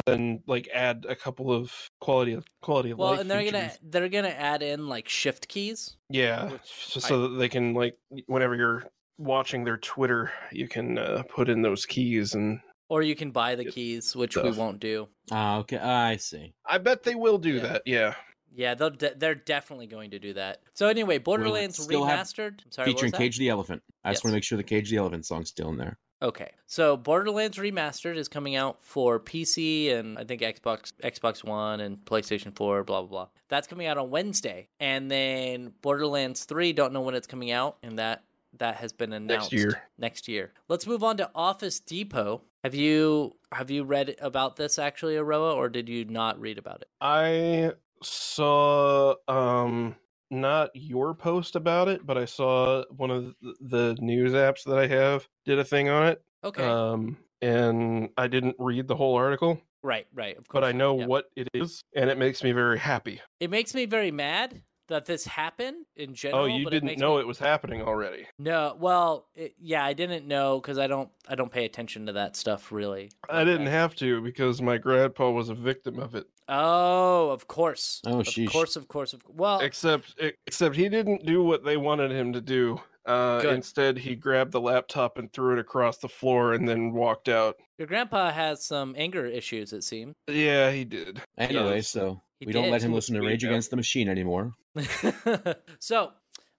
[0.06, 3.72] then like add a couple of quality of quality of well, life and they're gonna
[3.84, 5.98] they're gonna add in like shift keys.
[6.10, 8.84] yeah so, I- so that they can like whenever you're
[9.18, 12.60] watching their Twitter you can uh, put in those keys and
[12.90, 15.08] Or you can buy the keys, which we won't do.
[15.32, 16.54] Ah, okay, I see.
[16.66, 17.62] I bet they will do Yeah.
[17.62, 18.16] that yeah
[18.56, 20.62] Yeah, they'll de- they're definitely going to do that.
[20.74, 22.60] So anyway, Borderlands still have remastered.
[22.66, 23.18] I'm sorry, Featuring that?
[23.18, 23.82] Cage the Elephant.
[24.04, 25.98] I just want to make sure the Cage the Elephant song's still in there.
[26.24, 31.80] Okay, so Borderlands Remastered is coming out for PC and I think Xbox, Xbox One,
[31.80, 32.84] and PlayStation Four.
[32.84, 33.28] Blah blah blah.
[33.50, 36.74] That's coming out on Wednesday, and then Borderlands Three.
[36.74, 38.24] Don't know when it's coming out, and that
[38.60, 39.82] that has been announced next year.
[39.98, 40.54] Next year.
[40.68, 42.44] Let's move on to Office Depot.
[42.64, 46.82] Have you have you read about this actually, Aroah, or did you not read about
[46.82, 46.90] it?
[47.02, 47.72] I
[48.04, 49.96] saw um
[50.30, 54.88] not your post about it, but I saw one of the- news apps that I
[54.88, 56.22] have did a thing on it.
[56.44, 60.38] Okay, Um and I didn't read the whole article, right, right.
[60.38, 61.06] Of course, but I know yeah.
[61.06, 63.22] what it is and it makes me very happy.
[63.40, 66.44] It makes me very mad that this happened in general.
[66.44, 68.28] oh, you but didn't makes know me- it was happening already.
[68.40, 72.14] No, well, it, yeah, I didn't know because I don't I don't pay attention to
[72.14, 73.12] that stuff really.
[73.30, 73.72] I didn't Okay.
[73.72, 76.28] have to because my grandpa was a victim of it.
[76.48, 78.02] Oh, of course.
[78.06, 78.50] Oh, of sheesh.
[78.52, 79.60] course, of course, of well.
[79.62, 80.16] Except
[80.48, 82.80] except he didn't do what they wanted him to do.
[83.04, 83.56] Uh, Good.
[83.56, 87.56] instead, he grabbed the laptop and threw it across the floor and then walked out.
[87.80, 89.74] your grandpa has some anger issues.
[89.74, 90.14] It seems.
[90.28, 91.20] Yeah, he did.
[91.36, 91.88] Anyway, Yes.
[91.88, 93.44] so He we don't let him listen to Rage.
[93.44, 94.54] Against the Machine anymore.
[95.80, 96.12] so,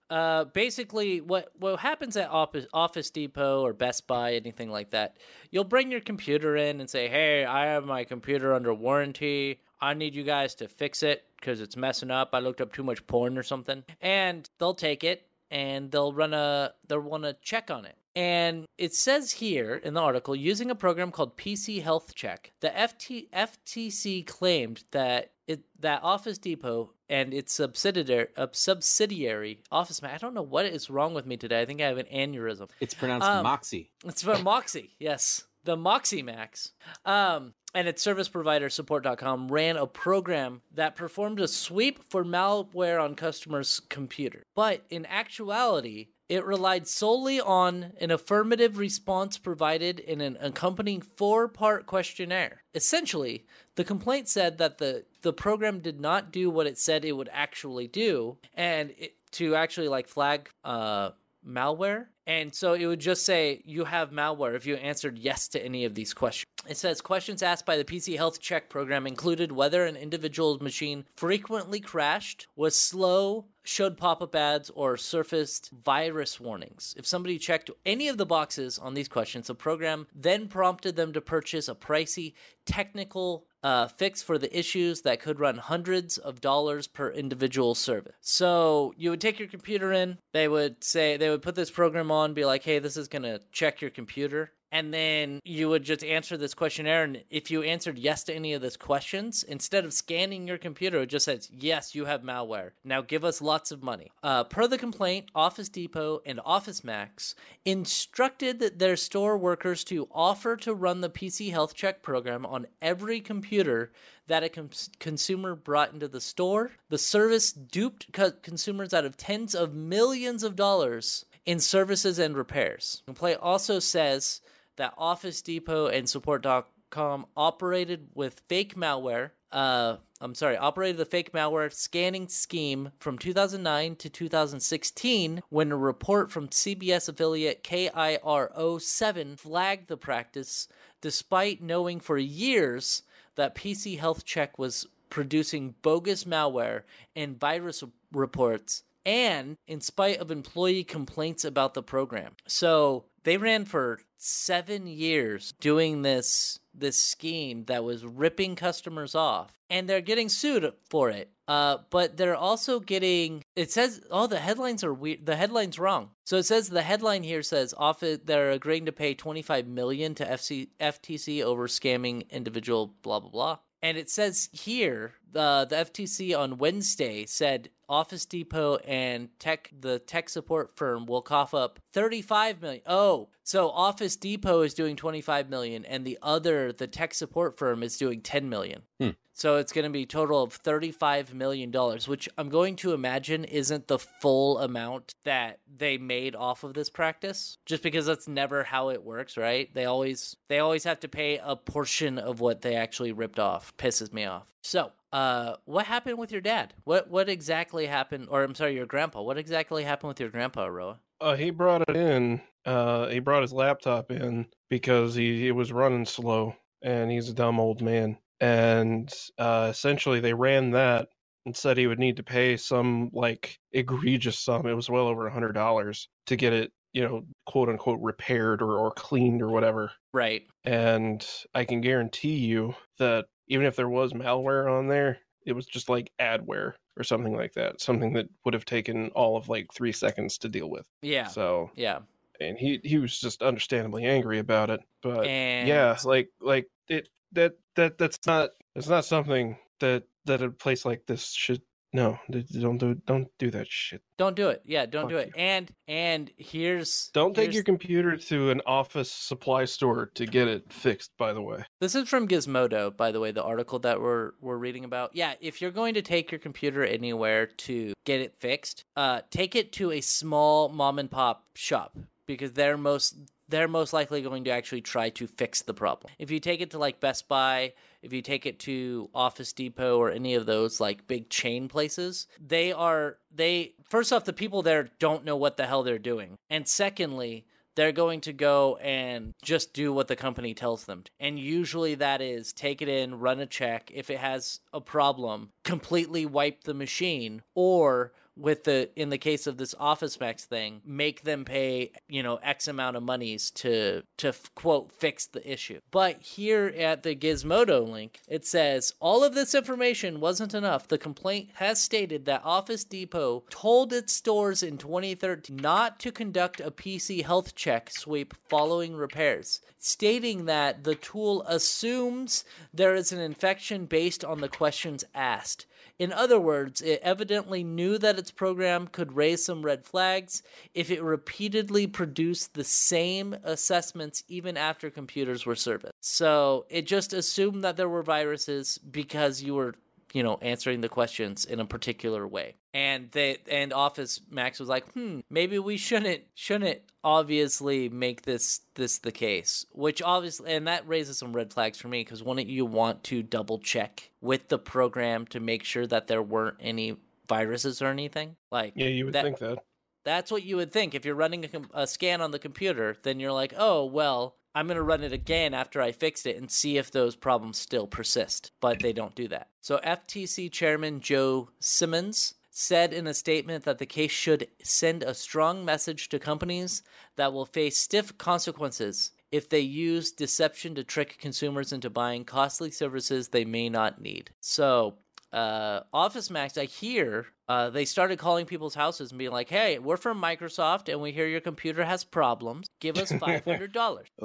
[0.09, 5.17] uh, basically, what what happens at Office Office Depot or Best Buy, anything like that,
[5.51, 9.59] you'll bring your computer in and say, "Hey, I have my computer under warranty.
[9.81, 12.29] I need you guys to fix it because it's messing up.
[12.31, 16.33] I looked up too much porn or something." And they'll take it and they'll run
[16.33, 17.97] a they'll run a check on it.
[18.15, 22.69] And it says here in the article, using a program called PC Health Check, the
[22.69, 30.15] FT, FTC claimed that it that Office Depot and its subsidiary, uh, subsidiary Office Max.
[30.15, 31.61] I don't know what is wrong with me today.
[31.61, 32.69] I think I have an aneurysm.
[32.79, 33.91] It's pronounced Um, Moxie.
[34.05, 35.43] It's from Moxie, yes.
[35.65, 36.71] The Moxie Max.
[37.05, 43.01] Um, and its service provider support.com ran a program that performed a sweep for malware
[43.03, 44.43] on customers' computer.
[44.55, 51.47] But in actuality, it relied solely on an affirmative response provided in an accompanying four
[51.47, 52.63] part questionnaire.
[52.75, 57.13] Essentially, the complaint said that the, the program did not do what it said it
[57.13, 61.11] would actually do, and it, to actually like flag uh,
[61.47, 62.07] malware.
[62.25, 65.83] And so it would just say you have malware if you answered yes to any
[65.83, 66.45] of these questions.
[66.67, 71.03] It says questions asked by the PC Health Check program included whether an individual's machine
[71.17, 76.95] frequently crashed, was slow, showed pop up ads, or surfaced virus warnings.
[76.97, 81.11] If somebody checked any of the boxes on these questions, the program then prompted them
[81.11, 82.33] to purchase a pricey
[82.65, 88.15] technical uh, fix for the issues that could run hundreds of dollars per individual service.
[88.21, 92.11] So you would take your computer in, they would say, they would put this program
[92.11, 94.51] on, be like, hey, this is going to check your computer.
[94.73, 97.03] And then you would just answer this questionnaire.
[97.03, 101.01] And if you answered yes to any of those questions, instead of scanning your computer,
[101.01, 102.71] it just says, Yes, you have malware.
[102.83, 104.11] Now give us lots of money.
[104.23, 110.57] Uh, per the complaint, Office Depot and Office Max instructed their store workers to offer
[110.57, 113.91] to run the PC Health Check program on every computer
[114.25, 116.71] that a cons- consumer brought into the store.
[116.89, 122.35] The service duped co- consumers out of tens of millions of dollars in services and
[122.35, 123.03] repairs.
[123.05, 124.41] The complaint also says
[124.77, 129.31] that Office Depot and Support.com operated with fake malware.
[129.51, 135.77] Uh, I'm sorry, operated the fake malware scanning scheme from 2009 to 2016 when a
[135.77, 140.67] report from CBS affiliate KIRO7 flagged the practice
[141.01, 143.03] despite knowing for years
[143.35, 146.83] that PC Health Check was producing bogus malware
[147.15, 152.33] and virus reports and in spite of employee complaints about the program.
[152.47, 159.53] So they ran for seven years doing this this scheme that was ripping customers off
[159.69, 161.29] and they're getting sued for it.
[161.47, 166.09] Uh, but they're also getting it says oh the headlines are weird the headline's wrong.
[166.23, 170.25] So it says the headline here says office they're agreeing to pay 25 million to
[170.25, 173.57] FC, ftc over scamming individual blah blah blah.
[173.81, 179.99] And it says here the the ftc on wednesday said Office Depot and tech the
[179.99, 182.81] tech support firm will cough up 35 million.
[182.87, 187.83] Oh, so Office Depot is doing 25 million and the other the tech support firm
[187.83, 188.81] is doing 10 million.
[188.99, 189.09] Hmm.
[189.35, 192.93] So it's going to be a total of 35 million dollars, which I'm going to
[192.93, 198.27] imagine isn't the full amount that they made off of this practice just because that's
[198.27, 199.71] never how it works, right?
[199.71, 203.75] They always they always have to pay a portion of what they actually ripped off.
[203.77, 204.47] Pisses me off.
[204.61, 206.73] So, uh, what happened with your dad?
[206.83, 208.27] What what exactly happened?
[208.29, 209.21] Or I'm sorry, your grandpa.
[209.21, 210.99] What exactly happened with your grandpa, Roa?
[211.21, 212.41] Uh, he brought it in.
[212.65, 217.33] Uh, he brought his laptop in because he, he was running slow, and he's a
[217.33, 218.17] dumb old man.
[218.41, 221.09] And uh, essentially, they ran that
[221.45, 224.65] and said he would need to pay some like egregious sum.
[224.65, 228.63] It was well over a hundred dollars to get it, you know, quote unquote repaired
[228.63, 229.91] or, or cleaned or whatever.
[230.11, 230.47] Right.
[230.63, 235.65] And I can guarantee you that even if there was malware on there, it was
[235.65, 237.81] just like adware or something like that.
[237.81, 240.87] Something that would have taken all of like three seconds to deal with.
[241.01, 241.27] Yeah.
[241.27, 241.99] So Yeah.
[242.39, 244.79] and he he was just understandably angry about it.
[245.01, 250.41] But And yeah, like like it that that that's not it's not something that that
[250.41, 251.61] a place like this should
[251.93, 254.01] no don't do don't do that shit.
[254.17, 254.61] don't do it.
[254.65, 255.33] Yeah, don't do Fuck it.
[255.37, 260.47] And and here's Don't take here's- your computer to an office supply store to get
[260.47, 261.11] it fixed.
[261.17, 264.57] By the way, This is from Gizmodo, by the way, the article that we're we're
[264.57, 265.15] reading about.
[265.15, 269.55] Yeah, if you're going to take your computer anywhere to get it fixed, uh, take
[269.55, 273.15] it to a small mom and pop shop because they're most
[273.49, 276.11] they're most likely going to actually try to fix the problem.
[276.17, 277.73] If you take it to like Best Buy,
[278.03, 282.27] if you take it to Office Depot or any of those like big chain places,
[282.39, 286.37] they are they first off the people there don't know what the hell they're doing.
[286.49, 287.45] And secondly,
[287.75, 291.03] they're going to go and just do what the company tells them.
[291.19, 293.89] And usually that is take it in, run a check.
[293.93, 299.47] If it has a problem, completely wipe the machine or with the in the case
[299.47, 304.01] of this office max thing make them pay you know x amount of monies to
[304.17, 305.79] to quote fix the issue.
[305.91, 310.87] But here at the gizmodo link it says all of this information wasn't enough.
[310.87, 316.59] The complaint has stated that office depot told its stores in 2013 not to conduct
[316.59, 323.19] a pc health check sweep following repairs stating that the tool assumes there is an
[323.19, 325.65] infection based on the questions asked
[326.03, 330.43] in other words, it evidently knew that its program could raise some red flags
[330.73, 335.93] if it repeatedly produced the same assessments even after computers were serviced.
[336.01, 339.75] So it just assumed that there were viruses because you were,
[340.13, 342.55] you know, answering the questions in a particular way.
[342.73, 348.61] And they and Office Max was like, hmm, maybe we shouldn't shouldn't obviously make this
[348.75, 349.65] this the case.
[349.71, 353.21] Which obviously and that raises some red flags for me because wouldn't you want to
[353.23, 356.95] double check with the program to make sure that there weren't any
[357.27, 358.35] viruses or anything?
[358.51, 359.59] Like yeah, you would that- think that.
[360.03, 362.95] that's what you would think if you're running a, a scan on the computer.
[363.03, 366.49] Then you're like, oh well, I'm gonna run it again after I fixed it and
[366.49, 368.51] see if those problems still persist.
[368.61, 369.49] But they don't do that.
[369.61, 375.15] So FTC Chairman Joe Simons said in a statement that the case should send a
[375.15, 376.83] strong message to companies
[377.15, 382.69] that will face stiff consequences if they use deception to trick consumers into buying costly
[382.69, 384.29] services they may not need.
[384.39, 384.97] So
[385.33, 389.79] uh, Office Max, I hear uh, they started calling people's houses and being like, "Hey,
[389.79, 392.67] we're from Microsoft, and we hear your computer has problems.
[392.79, 394.07] Give us five hundred dollars."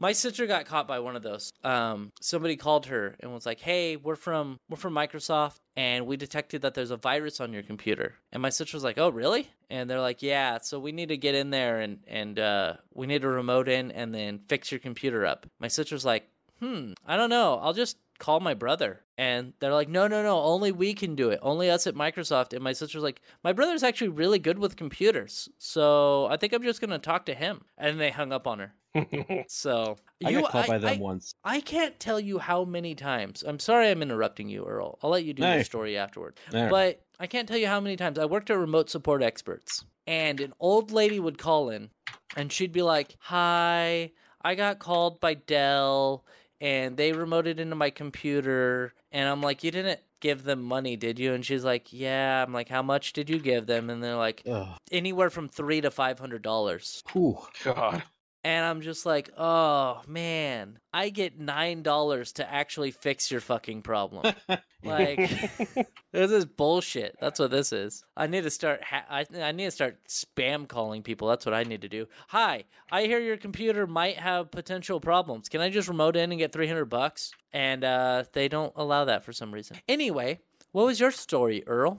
[0.00, 1.52] My sister got caught by one of those.
[1.62, 6.16] Um, somebody called her and was like, "Hey, we're from we're from Microsoft, and we
[6.16, 9.50] detected that there's a virus on your computer." And my sister was like, "Oh, really?"
[9.70, 13.06] And they're like, "Yeah, so we need to get in there and and uh, we
[13.06, 17.16] need to remote in and then fix your computer up." My sister's like, "Hmm, I
[17.16, 17.58] don't know.
[17.62, 20.40] I'll just call my brother." And they're like, "No, no, no.
[20.40, 21.38] Only we can do it.
[21.42, 25.48] Only us at Microsoft." And my sister's like, "My brother's actually really good with computers,
[25.58, 28.74] so I think I'm just gonna talk to him." And they hung up on her.
[29.48, 31.34] So I you, got called by them I, once.
[31.44, 33.42] I can't tell you how many times.
[33.46, 34.98] I'm sorry I'm interrupting you, Earl.
[35.02, 35.54] I'll let you do No.
[35.54, 36.38] your story afterward.
[36.52, 36.70] Right.
[36.70, 40.40] But I can't tell you how many times I worked at remote support experts, and
[40.40, 41.90] an old lady would call in,
[42.36, 44.12] and she'd be like, "Hi,
[44.42, 46.24] I got called by Dell,
[46.60, 51.18] and they remoted into my computer." And I'm like, "You didn't give them money, did
[51.18, 54.16] you?" And she's like, "Yeah." I'm like, "How much did you give them?" And they're
[54.16, 54.78] like, Ugh.
[54.90, 57.38] "Anywhere from three to five hundred dollars." Whew.
[57.62, 58.02] God.
[58.44, 63.82] And I'm just like, oh man, I get nine dollars to actually fix your fucking
[63.82, 64.34] problem.
[64.84, 65.16] Like,
[66.12, 67.16] this is bullshit.
[67.18, 68.04] That's what this is.
[68.18, 68.84] I need to start.
[68.84, 71.26] Ha- I I need to start spam calling people.
[71.28, 72.06] That's what I need to do.
[72.28, 75.48] Hi, I hear your computer might have potential problems.
[75.48, 77.32] Can I just remote in and get three hundred bucks?
[77.52, 79.78] And uh, they don't allow that for some reason.
[79.88, 80.40] Anyway,
[80.72, 81.98] what was your story, Earl?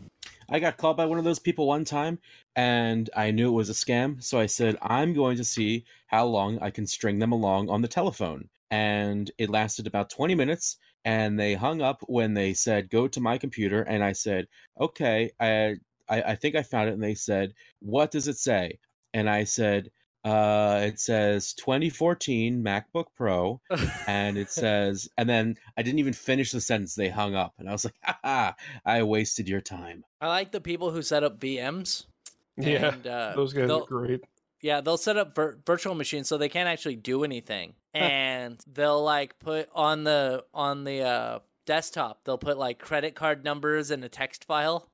[0.50, 2.20] I got called by one of those people one time
[2.56, 4.24] and I knew it was a scam.
[4.24, 7.82] So I said, I'm going to see how long I can string them along on
[7.82, 8.50] the telephone.
[8.72, 10.78] And it lasted about 20 minutes.
[11.04, 13.84] And they hung up when they said, Go to my computer.
[13.84, 14.48] And I said,
[14.80, 15.76] Okay, I,
[16.10, 16.94] I, I think I found it.
[16.94, 18.80] And they said, What does it say?
[19.14, 19.92] And I said,
[20.26, 23.62] uh, it says 2014 MacBook Pro,
[24.08, 26.96] and it says, and then I didn't even finish the sentence.
[26.96, 28.56] They hung up, and I was like, "Ha ha!
[28.86, 32.06] I wasted your time." I like the people who set up VMs.
[32.58, 34.24] Yeah, and, uh, those guys they'll- are great.
[34.62, 39.04] Yeah, they'll set up vir- virtual machines so they can't actually do anything, and they'll
[39.04, 42.22] like put on the on the uh, desktop.
[42.24, 44.90] They'll put like credit card numbers in a text file,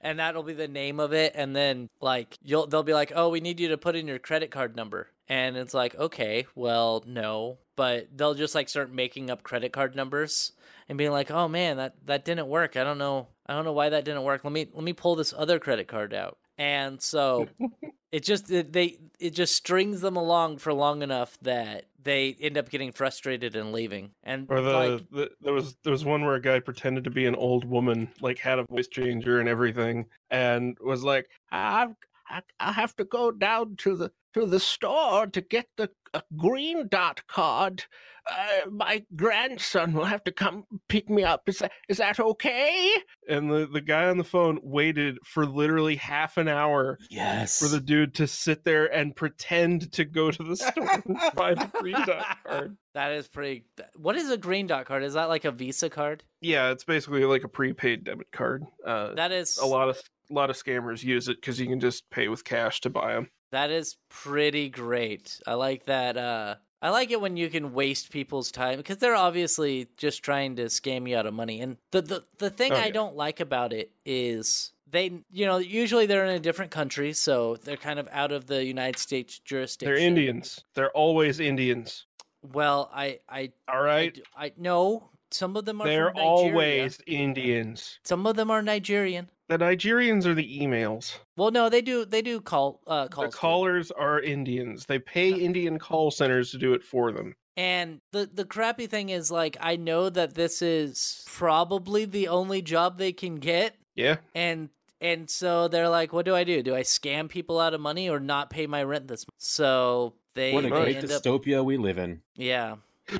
[0.00, 1.32] and that'll be the name of it.
[1.34, 4.18] And then like you'll they'll be like, "Oh, we need you to put in your
[4.18, 9.30] credit card number," and it's like, "Okay, well, no," but they'll just like start making
[9.30, 10.52] up credit card numbers
[10.88, 12.76] and being like, "Oh man, that that didn't work.
[12.76, 13.28] I don't know.
[13.46, 14.44] I don't know why that didn't work.
[14.44, 17.48] Let me let me pull this other credit card out." And so
[18.12, 22.58] it just it, they it just strings them along for long enough that they end
[22.58, 24.10] up getting frustrated and leaving.
[24.22, 27.10] And Or the, like, the there was there was one where a guy pretended to
[27.10, 31.88] be an old woman, like had a voice changer and everything, and was like, "I
[32.28, 36.20] I, I have to go down to the to the store to get the uh,
[36.36, 37.84] green dot card.
[38.30, 41.48] Uh, my grandson will have to come pick me up.
[41.48, 42.92] Is that is that okay?"
[43.28, 47.58] And the the guy on the phone waited for literally half an hour yes.
[47.58, 51.54] for the dude to sit there and pretend to go to the store and buy
[51.54, 52.76] the green dot card.
[52.94, 53.64] that is pretty.
[53.96, 55.02] What is a green dot card?
[55.02, 56.22] Is that like a Visa card?
[56.40, 58.64] Yeah, it's basically like a prepaid debit card.
[58.84, 60.00] Uh, That is a lot of
[60.30, 63.14] a lot of scammers use it because you can just pay with cash to buy
[63.14, 63.30] them.
[63.52, 65.40] That is pretty great.
[65.46, 66.16] I like that.
[66.16, 70.56] Uh, I like it when you can waste people's time because they're obviously just trying
[70.56, 71.60] to scam you out of money.
[71.60, 72.92] And the the, the thing Oh, I yeah.
[72.92, 77.56] don't like about it is they, you know, usually they're in a different country, so
[77.56, 79.94] they're kind of out of the United States jurisdiction.
[79.94, 80.64] They're Indians.
[80.74, 82.06] They're always Indians.
[82.42, 84.18] Well, I, I, all right.
[84.36, 84.46] I.
[84.46, 85.10] I no.
[85.32, 85.86] Some of them are.
[85.86, 88.00] They're always Indians.
[88.04, 89.28] Some of them are Nigerian.
[89.50, 91.18] The Nigerians are the emails.
[91.36, 92.04] Well, no, they do.
[92.04, 92.80] They do call.
[92.86, 93.38] Uh, The calls too.
[93.38, 94.86] callers are Indians.
[94.86, 97.34] They pay Indian call centers to do it for them.
[97.56, 102.62] And the the crappy thing is like I know that this is probably the only
[102.62, 104.16] job they can get Yeah.
[104.36, 104.68] and
[105.00, 106.62] and so they're like what do I do?
[106.62, 109.34] Do I scam people out of money or not pay my rent this month?
[109.38, 112.22] So they, what a great end up dystopia we live in.
[112.36, 112.76] yeah.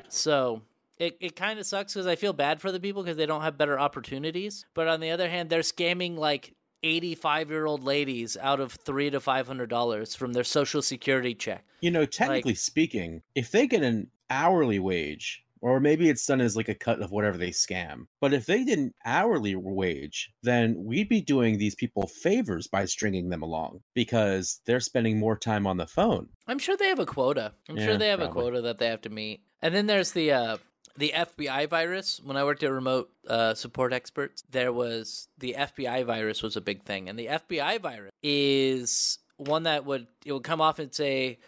[0.08, 0.62] So
[1.00, 3.42] it, it kind of sucks because I feel bad for the people because they don't
[3.42, 4.66] have better opportunities.
[4.74, 9.10] But on the other hand, they're scamming like 85 year old ladies out of three
[9.10, 11.64] to five hundred dollars from their social security check.
[11.80, 16.56] You know, technically speaking, if they get an hourly wage, or maybe it's done as
[16.56, 20.84] like a cut of whatever they scam, but if they did an hourly wage, then
[20.84, 25.66] we'd be doing these people favors by stringing them along because they're spending more time
[25.66, 26.28] on the phone.
[26.46, 27.52] I'm sure they have a quota.
[27.68, 29.42] I'm sure they have a quota that they have to meet.
[29.62, 30.56] And then there's the uh,
[30.96, 32.20] the FBI virus.
[32.22, 36.60] When I worked at remote uh, support experts, there was the FBI virus was a
[36.60, 40.94] big thing, and the FBI virus is one that would it would come off and
[40.94, 41.38] say,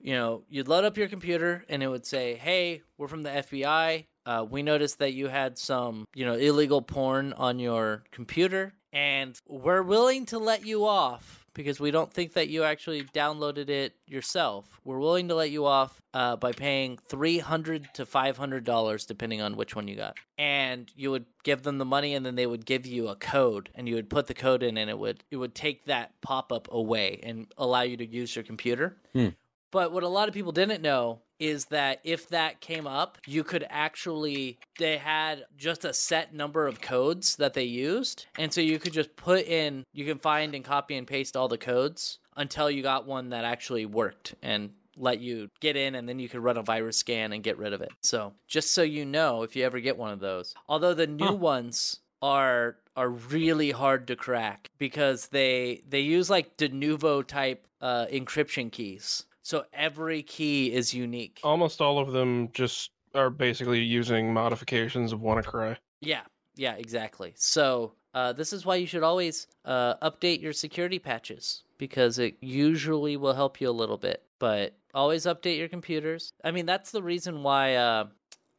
[0.00, 3.30] you know, you'd load up your computer and it would say, "Hey, we're from the
[3.30, 4.06] FBI.
[4.26, 9.36] uh, we noticed that you had some, you know, illegal porn on your computer, and
[9.48, 13.94] we're willing to let you off because we don't think that you actually downloaded it
[14.06, 14.80] yourself.
[14.84, 19.06] We're willing to let you off uh, by paying three hundred to five hundred dollars,
[19.06, 20.16] depending on which one you got.
[20.38, 23.70] And you would give them the money, and then they would give you a code,
[23.74, 26.52] and you would put the code in, and it would it would take that pop
[26.52, 28.96] up away and allow you to use your computer.
[29.12, 29.28] Hmm.
[29.70, 33.42] But what a lot of people didn't know is that if that came up, you
[33.44, 38.26] could actually, they had just a set number of codes that they used.
[38.36, 41.48] And so you could just put in, you can find and copy and paste all
[41.48, 46.06] the codes until you got one that actually worked and let you get in and
[46.06, 47.90] then you could run a virus scan and get rid of it.
[48.02, 51.26] So just so you know, if you ever get one of those, although the new
[51.26, 51.34] Huh.
[51.36, 57.66] ones are are really hard to crack because they they use like de novo type
[57.80, 59.24] uh, encryption keys.
[59.50, 61.40] So every key is unique.
[61.42, 65.76] Almost all of them just are basically using modifications of WannaCry.
[66.00, 66.20] Yeah,
[66.54, 67.32] yeah, exactly.
[67.34, 72.36] So uh, this is why you should always uh, update your security patches because it
[72.40, 74.22] usually will help you a little bit.
[74.38, 76.32] But always update your computers.
[76.44, 78.04] I mean, that's the reason why uh,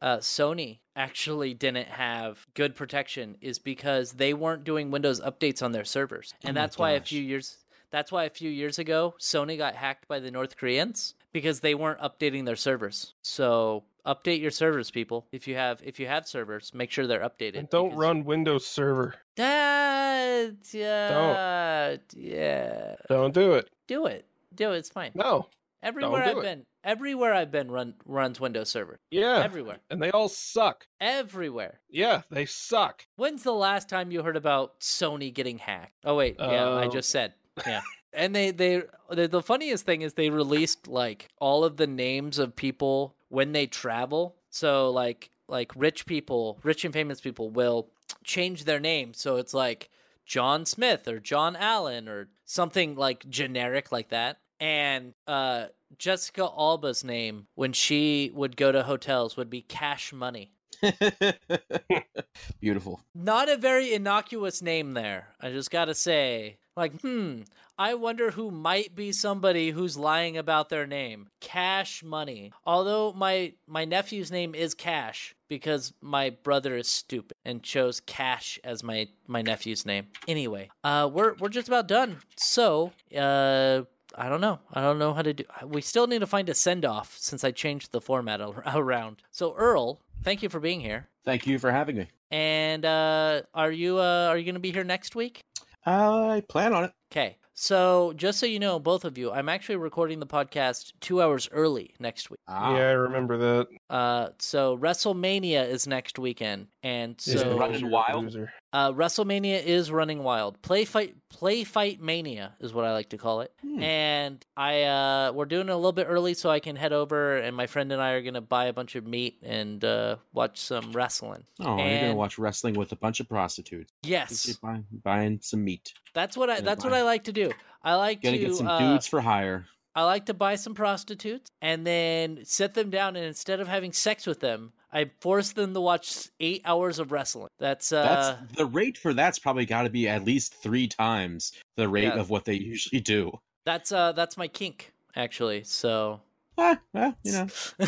[0.02, 5.72] uh, Sony actually didn't have good protection is because they weren't doing Windows updates on
[5.72, 7.61] their servers, and Oh that's why a few years.
[7.92, 11.74] That's why a few years ago Sony got hacked by the North Koreans because they
[11.74, 13.14] weren't updating their servers.
[13.22, 15.26] So update your servers, people.
[15.30, 17.58] If you have if you have servers, make sure they're updated.
[17.58, 19.14] And don't because- run Windows Server.
[19.38, 22.00] Ah, yeah, don't.
[22.22, 22.94] yeah.
[23.08, 23.68] Don't do it.
[23.86, 24.26] Do it.
[24.54, 24.78] Do it.
[24.78, 25.12] It's fine.
[25.14, 25.48] No.
[25.82, 26.42] Everywhere I've it.
[26.42, 29.00] been, everywhere I've been, run runs Windows Server.
[29.10, 29.42] Yeah.
[29.44, 30.86] Everywhere, And they all suck.
[31.00, 31.80] everywhere.
[31.90, 33.04] Yeah, they suck.
[33.16, 35.94] When's the last time you heard about Sony getting hacked?
[36.04, 37.34] Oh wait, yeah, I Uh, just said.
[37.66, 37.82] Yeah.
[38.12, 42.38] and they they the, the funniest thing is they released like all of the names
[42.38, 44.36] of people when they travel.
[44.50, 47.90] So like like rich people, rich and famous people will
[48.24, 49.14] change their name.
[49.14, 49.90] So it's like
[50.26, 54.38] John Smith or John Allen or something like generic like that.
[54.60, 55.66] And uh
[55.98, 60.52] Jessica Alba's name when she would go to hotels would be Cash Money.
[62.60, 63.00] Beautiful.
[63.14, 65.28] Not a very innocuous name there.
[65.40, 66.58] I just gotta say.
[66.76, 67.42] Like, hmm,
[67.78, 71.28] I wonder who might be somebody who's lying about their name.
[71.40, 72.52] Cash Money.
[72.64, 78.58] Although my my nephew's name is Cash because my brother is stupid and chose Cash
[78.64, 80.06] as my my nephew's name.
[80.26, 82.18] Anyway, uh we're we're just about done.
[82.36, 83.82] So, uh
[84.14, 84.58] I don't know.
[84.72, 85.44] I don't know how to do.
[85.66, 89.22] We still need to find a send off since I changed the format ar- around.
[89.30, 91.08] So Earl, thank you for being here.
[91.24, 92.08] Thank you for having me.
[92.30, 95.42] And uh, are you uh, are you going to be here next week?
[95.84, 96.92] I plan on it.
[97.12, 97.36] Okay.
[97.54, 101.50] So just so you know, both of you, I'm actually recording the podcast two hours
[101.52, 102.40] early next week.
[102.48, 103.66] Ah, Yeah, I remember that.
[103.90, 108.34] Uh, so WrestleMania is next weekend, and Is it so running wild?
[108.72, 110.62] uh, WrestleMania is running wild.
[110.62, 113.52] Play fight, play fight mania is what I like to call it.
[113.60, 113.82] Hmm.
[113.82, 117.36] And I uh, we're doing it a little bit early so I can head over,
[117.36, 120.58] and my friend and I are gonna buy a bunch of meat and uh, watch
[120.58, 121.44] some wrestling.
[121.60, 123.92] Oh, you're gonna watch wrestling with a bunch of prostitutes.
[124.02, 125.92] Yes, buying, buying some meat.
[126.14, 127.52] That's what I Gonna that's what I like to do.
[127.82, 129.66] I like Gonna to get some uh, dudes for hire.
[129.94, 133.92] I like to buy some prostitutes and then sit them down, and instead of having
[133.92, 137.48] sex with them, I force them to watch eight hours of wrestling.
[137.58, 141.52] That's uh, That's the rate for that's probably got to be at least three times
[141.76, 142.18] the rate Yeah.
[142.20, 143.38] of what they usually do.
[143.66, 145.64] that's uh, that's my kink actually.
[145.64, 146.20] So,
[146.56, 147.46] Ah, well, you know,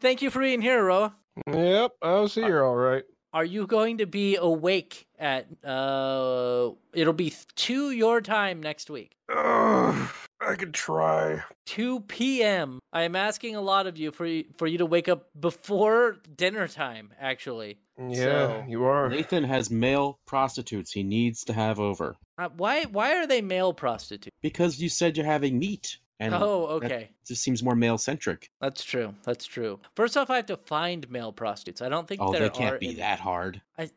[0.00, 1.14] thank you for being here, Roa.
[1.46, 3.04] Yep, I was here all right.
[3.32, 6.70] Are you going to be awake at uh?
[6.92, 9.16] It'll be two your time next week.
[9.28, 10.08] Ugh,
[10.40, 11.42] I could try.
[11.66, 12.80] 2 p.m.
[12.92, 16.16] I am asking a lot of you for you, for you to wake up before
[16.36, 17.10] dinner time.
[17.20, 19.08] Actually, Yeah, So- you are.
[19.08, 23.72] Nathan has male prostitutes he needs to have over uh, why why are they male
[23.72, 24.34] prostitutes?
[24.42, 27.10] because you said you're having meat, and oh, okay.
[27.26, 28.50] just seems more male centric.
[28.60, 29.14] That's true.
[29.24, 29.80] That's true.
[29.96, 31.82] First off, I have to find male prostitutes.
[31.82, 33.60] I don't think Oh, they can't be any- that hard.
[33.78, 33.90] I,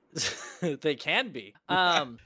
[0.82, 1.54] they can be.
[1.70, 2.18] Um,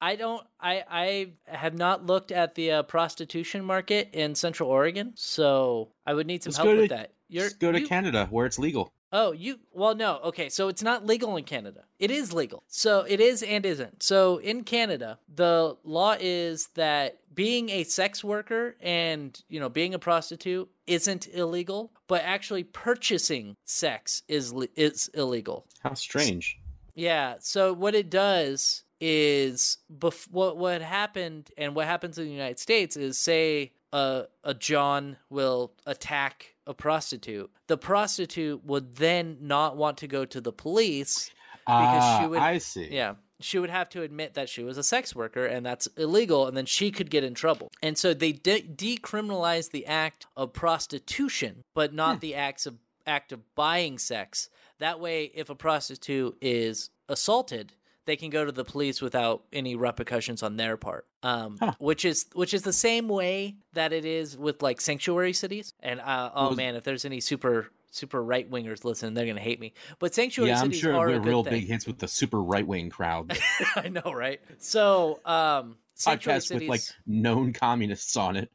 [0.00, 0.46] I don't.
[0.60, 6.14] I I have not looked at the uh, prostitution market in Central Oregon, so I
[6.14, 7.12] would need some Just help go with to- that.
[7.28, 8.92] You're just go to you- Canada where it's legal.
[9.12, 10.20] Oh, you well no.
[10.24, 11.84] Okay, so it's not legal in Canada.
[11.98, 12.62] It is legal.
[12.68, 14.02] So it is and isn't.
[14.02, 19.94] So in Canada, the law is that being a sex worker and, you know, being
[19.94, 25.66] a prostitute isn't illegal, but actually purchasing sex is is illegal.
[25.82, 26.58] How strange.
[26.94, 27.36] Yeah.
[27.40, 32.58] So what it does is bef- what what happened and what happens in the United
[32.58, 39.76] States is say a a John will attack a prostitute, the prostitute would then not
[39.76, 41.30] want to go to the police.
[41.66, 42.88] Ah, she would- I see.
[42.90, 43.14] Yeah.
[43.40, 46.56] She would have to admit that she was a sex worker and that's illegal, and
[46.56, 47.70] then she could get in trouble.
[47.82, 52.76] And so they de- decriminalized the act of prostitution, but not the acts of
[53.06, 54.50] act of buying sex.
[54.78, 57.72] That way, if a prostitute is assaulted,
[58.08, 61.06] they can go to the police without any repercussions on their part.
[61.22, 61.74] Um, Huh.
[61.78, 65.72] which is which is the same way that it is with like sanctuary cities.
[65.80, 69.40] And uh, oh Was- man, if there's any super super right wingers listening, they're gonna
[69.40, 69.72] hate me.
[69.98, 71.52] But sanctuary Yeah, I'm cities sure are a we're real thing.
[71.52, 73.36] big hits with the super right wing crowd.
[73.76, 74.40] I know, right?
[74.58, 78.50] So, um, sanctuary Podcast with like known communists on it.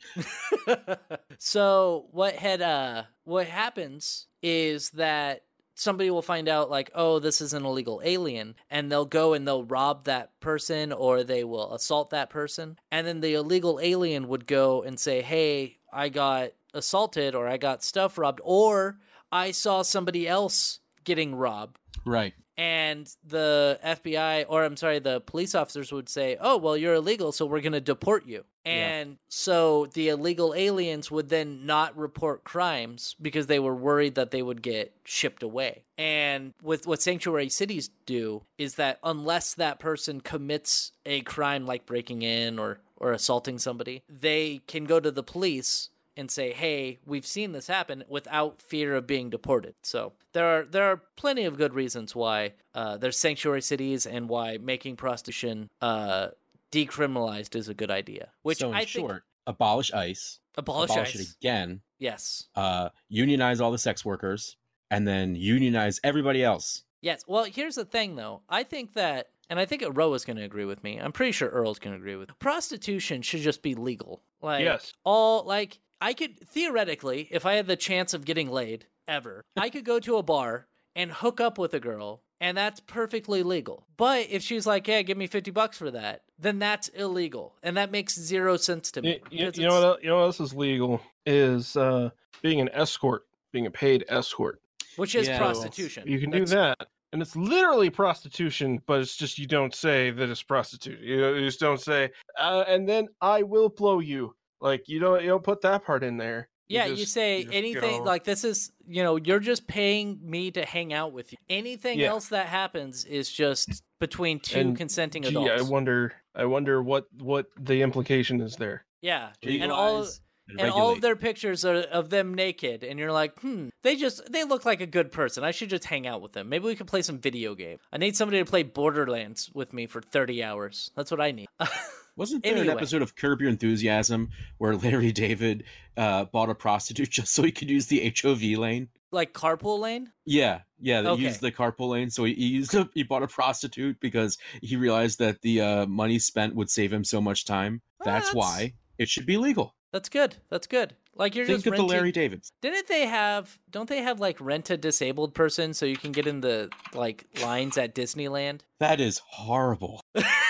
[1.37, 5.43] so what had uh what happens is that
[5.75, 9.47] somebody will find out like oh this is an illegal alien and they'll go and
[9.47, 14.27] they'll rob that person or they will assault that person and then the illegal alien
[14.27, 18.97] would go and say hey i got assaulted or i got stuff robbed or
[19.31, 22.33] i saw somebody else getting robbed Right.
[22.57, 27.31] And the FBI or I'm sorry, the police officers would say, "Oh, well, you're illegal,
[27.31, 28.71] so we're going to deport you." Yeah.
[28.71, 34.31] And so the illegal aliens would then not report crimes because they were worried that
[34.31, 35.83] they would get shipped away.
[35.97, 41.85] And with what sanctuary cities do is that unless that person commits a crime like
[41.85, 46.99] breaking in or or assaulting somebody, they can go to the police and say, "Hey,
[47.05, 49.75] we've seen this happen," without fear of being deported.
[49.83, 54.29] So there are there are plenty of good reasons why uh, there's sanctuary cities and
[54.29, 56.29] why making prostitution uh,
[56.71, 58.29] decriminalized is a good idea.
[58.41, 61.21] Which so in I short, think abolish ICE, abolish, abolish ICE.
[61.21, 64.57] it again, Yes, uh, unionize all the sex workers,
[64.91, 66.83] and then unionize everybody else.
[67.01, 67.23] yes.
[67.27, 68.41] Well, here's the thing, though.
[68.49, 69.29] I think that.
[69.49, 70.97] And I think Roe is going to agree with me.
[70.97, 72.29] I'm pretty sure Earl's going to agree with.
[72.29, 72.35] Me.
[72.39, 74.23] Prostitution should just be legal.
[74.41, 74.93] Like Yes.
[75.03, 79.69] all like I could theoretically, if I had the chance of getting laid ever, I
[79.69, 83.87] could go to a bar and hook up with a girl, and that's perfectly legal.
[83.97, 87.77] But if she's like, "Yeah, give me fifty bucks for that," then that's illegal, and
[87.77, 89.21] that makes zero sense to me.
[89.29, 90.03] You, you, you know what?
[90.03, 92.09] You know what else is legal is uh,
[92.41, 94.61] being an escort, being a paid escort.
[94.97, 95.37] Which is Yeah.
[95.39, 96.07] prostitution.
[96.07, 100.29] You can do that, and it's literally prostitution, but it's just you don't say that
[100.29, 101.03] it's prostitution.
[101.03, 104.35] You, know, you just don't say, uh, and then I will blow you.
[104.63, 106.49] Like you don't you don't put that part in there.
[106.69, 110.49] Yeah, you say you anything go- like this is, you know, you're just paying me
[110.51, 111.37] to hang out with you.
[111.49, 112.07] Anything Yeah.
[112.07, 115.51] else that happens is just between two And, consenting Gee, adults.
[115.51, 116.13] I wonder.
[116.33, 118.85] I wonder what what the implication is there.
[119.01, 120.05] yeah, and all
[120.49, 123.95] and, and all of their pictures are of them naked and you're like hmm they
[123.95, 126.65] just they look like a good person i should just hang out with them maybe
[126.65, 130.01] we could play some video game i need somebody to play borderlands with me for
[130.01, 131.47] 30 hours that's what i need
[132.15, 132.67] Wasn't there Anyway.
[132.67, 135.63] an episode of Curb Your Enthusiasm where Larry David
[135.97, 138.89] uh, bought a prostitute just so he could use the HOV lane?
[139.11, 141.21] like carpool lane Yeah, yeah, they Okay.
[141.21, 142.09] used the carpool lane.
[142.09, 145.85] So he, he used a, he bought a prostitute because he realized that the uh,
[145.85, 147.81] money spent would save him so much time.
[148.03, 149.75] Well, That's, that's- why it should be legal.
[149.91, 152.51] that's good that's good like you're Think just of renting the Larry Davids.
[152.63, 156.25] didn't they have don't they have like rent a disabled person so you can get
[156.25, 160.01] in the like lines at disneyland That is horrible.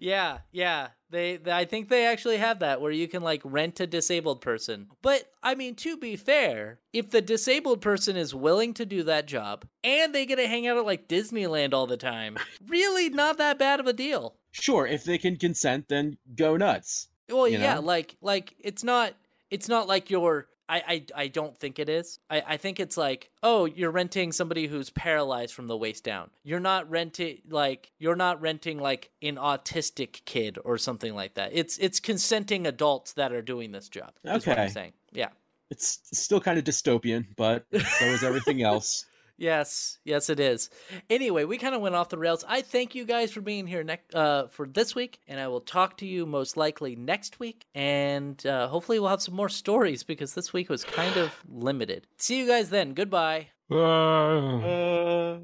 [0.00, 0.88] yeah, yeah.
[1.10, 4.40] They, they I think they actually have that where you can like rent a disabled
[4.40, 4.88] person.
[5.02, 9.26] But I mean, to be fair, if the disabled person is willing to do that
[9.26, 13.38] job and they get to hang out at like Disneyland all the time, really not
[13.38, 14.36] that bad of a deal.
[14.52, 17.08] Sure, if they can consent, then go nuts.
[17.28, 17.80] Well, yeah, know?
[17.80, 19.14] like like it's not
[19.50, 22.18] it's not like you're I, I, I don't think it is.
[22.30, 26.30] I, I think it's like, oh, you're renting somebody who's paralyzed from the waist down.
[26.44, 31.50] You're not renting like you're not renting like an autistic kid or something like that.
[31.52, 34.12] It's it's consenting adults that are doing this job.
[34.22, 34.68] what I'm Okay.
[34.68, 34.92] saying.
[35.12, 35.28] Yeah.
[35.70, 39.06] It's still kind of dystopian, but so is everything else.
[39.36, 40.70] Yes, yes, it is.
[41.10, 42.44] Anyway, we kind of went off the rails.
[42.46, 45.60] I thank you guys for being here next uh, for this week, and I will
[45.60, 50.02] talk to you most likely next week, and uh, hopefully we'll have some more stories
[50.04, 52.06] because this week was kind of limited.
[52.18, 52.94] See you guys then.
[52.94, 53.48] Goodbye.
[53.70, 55.38] Uh, Uh...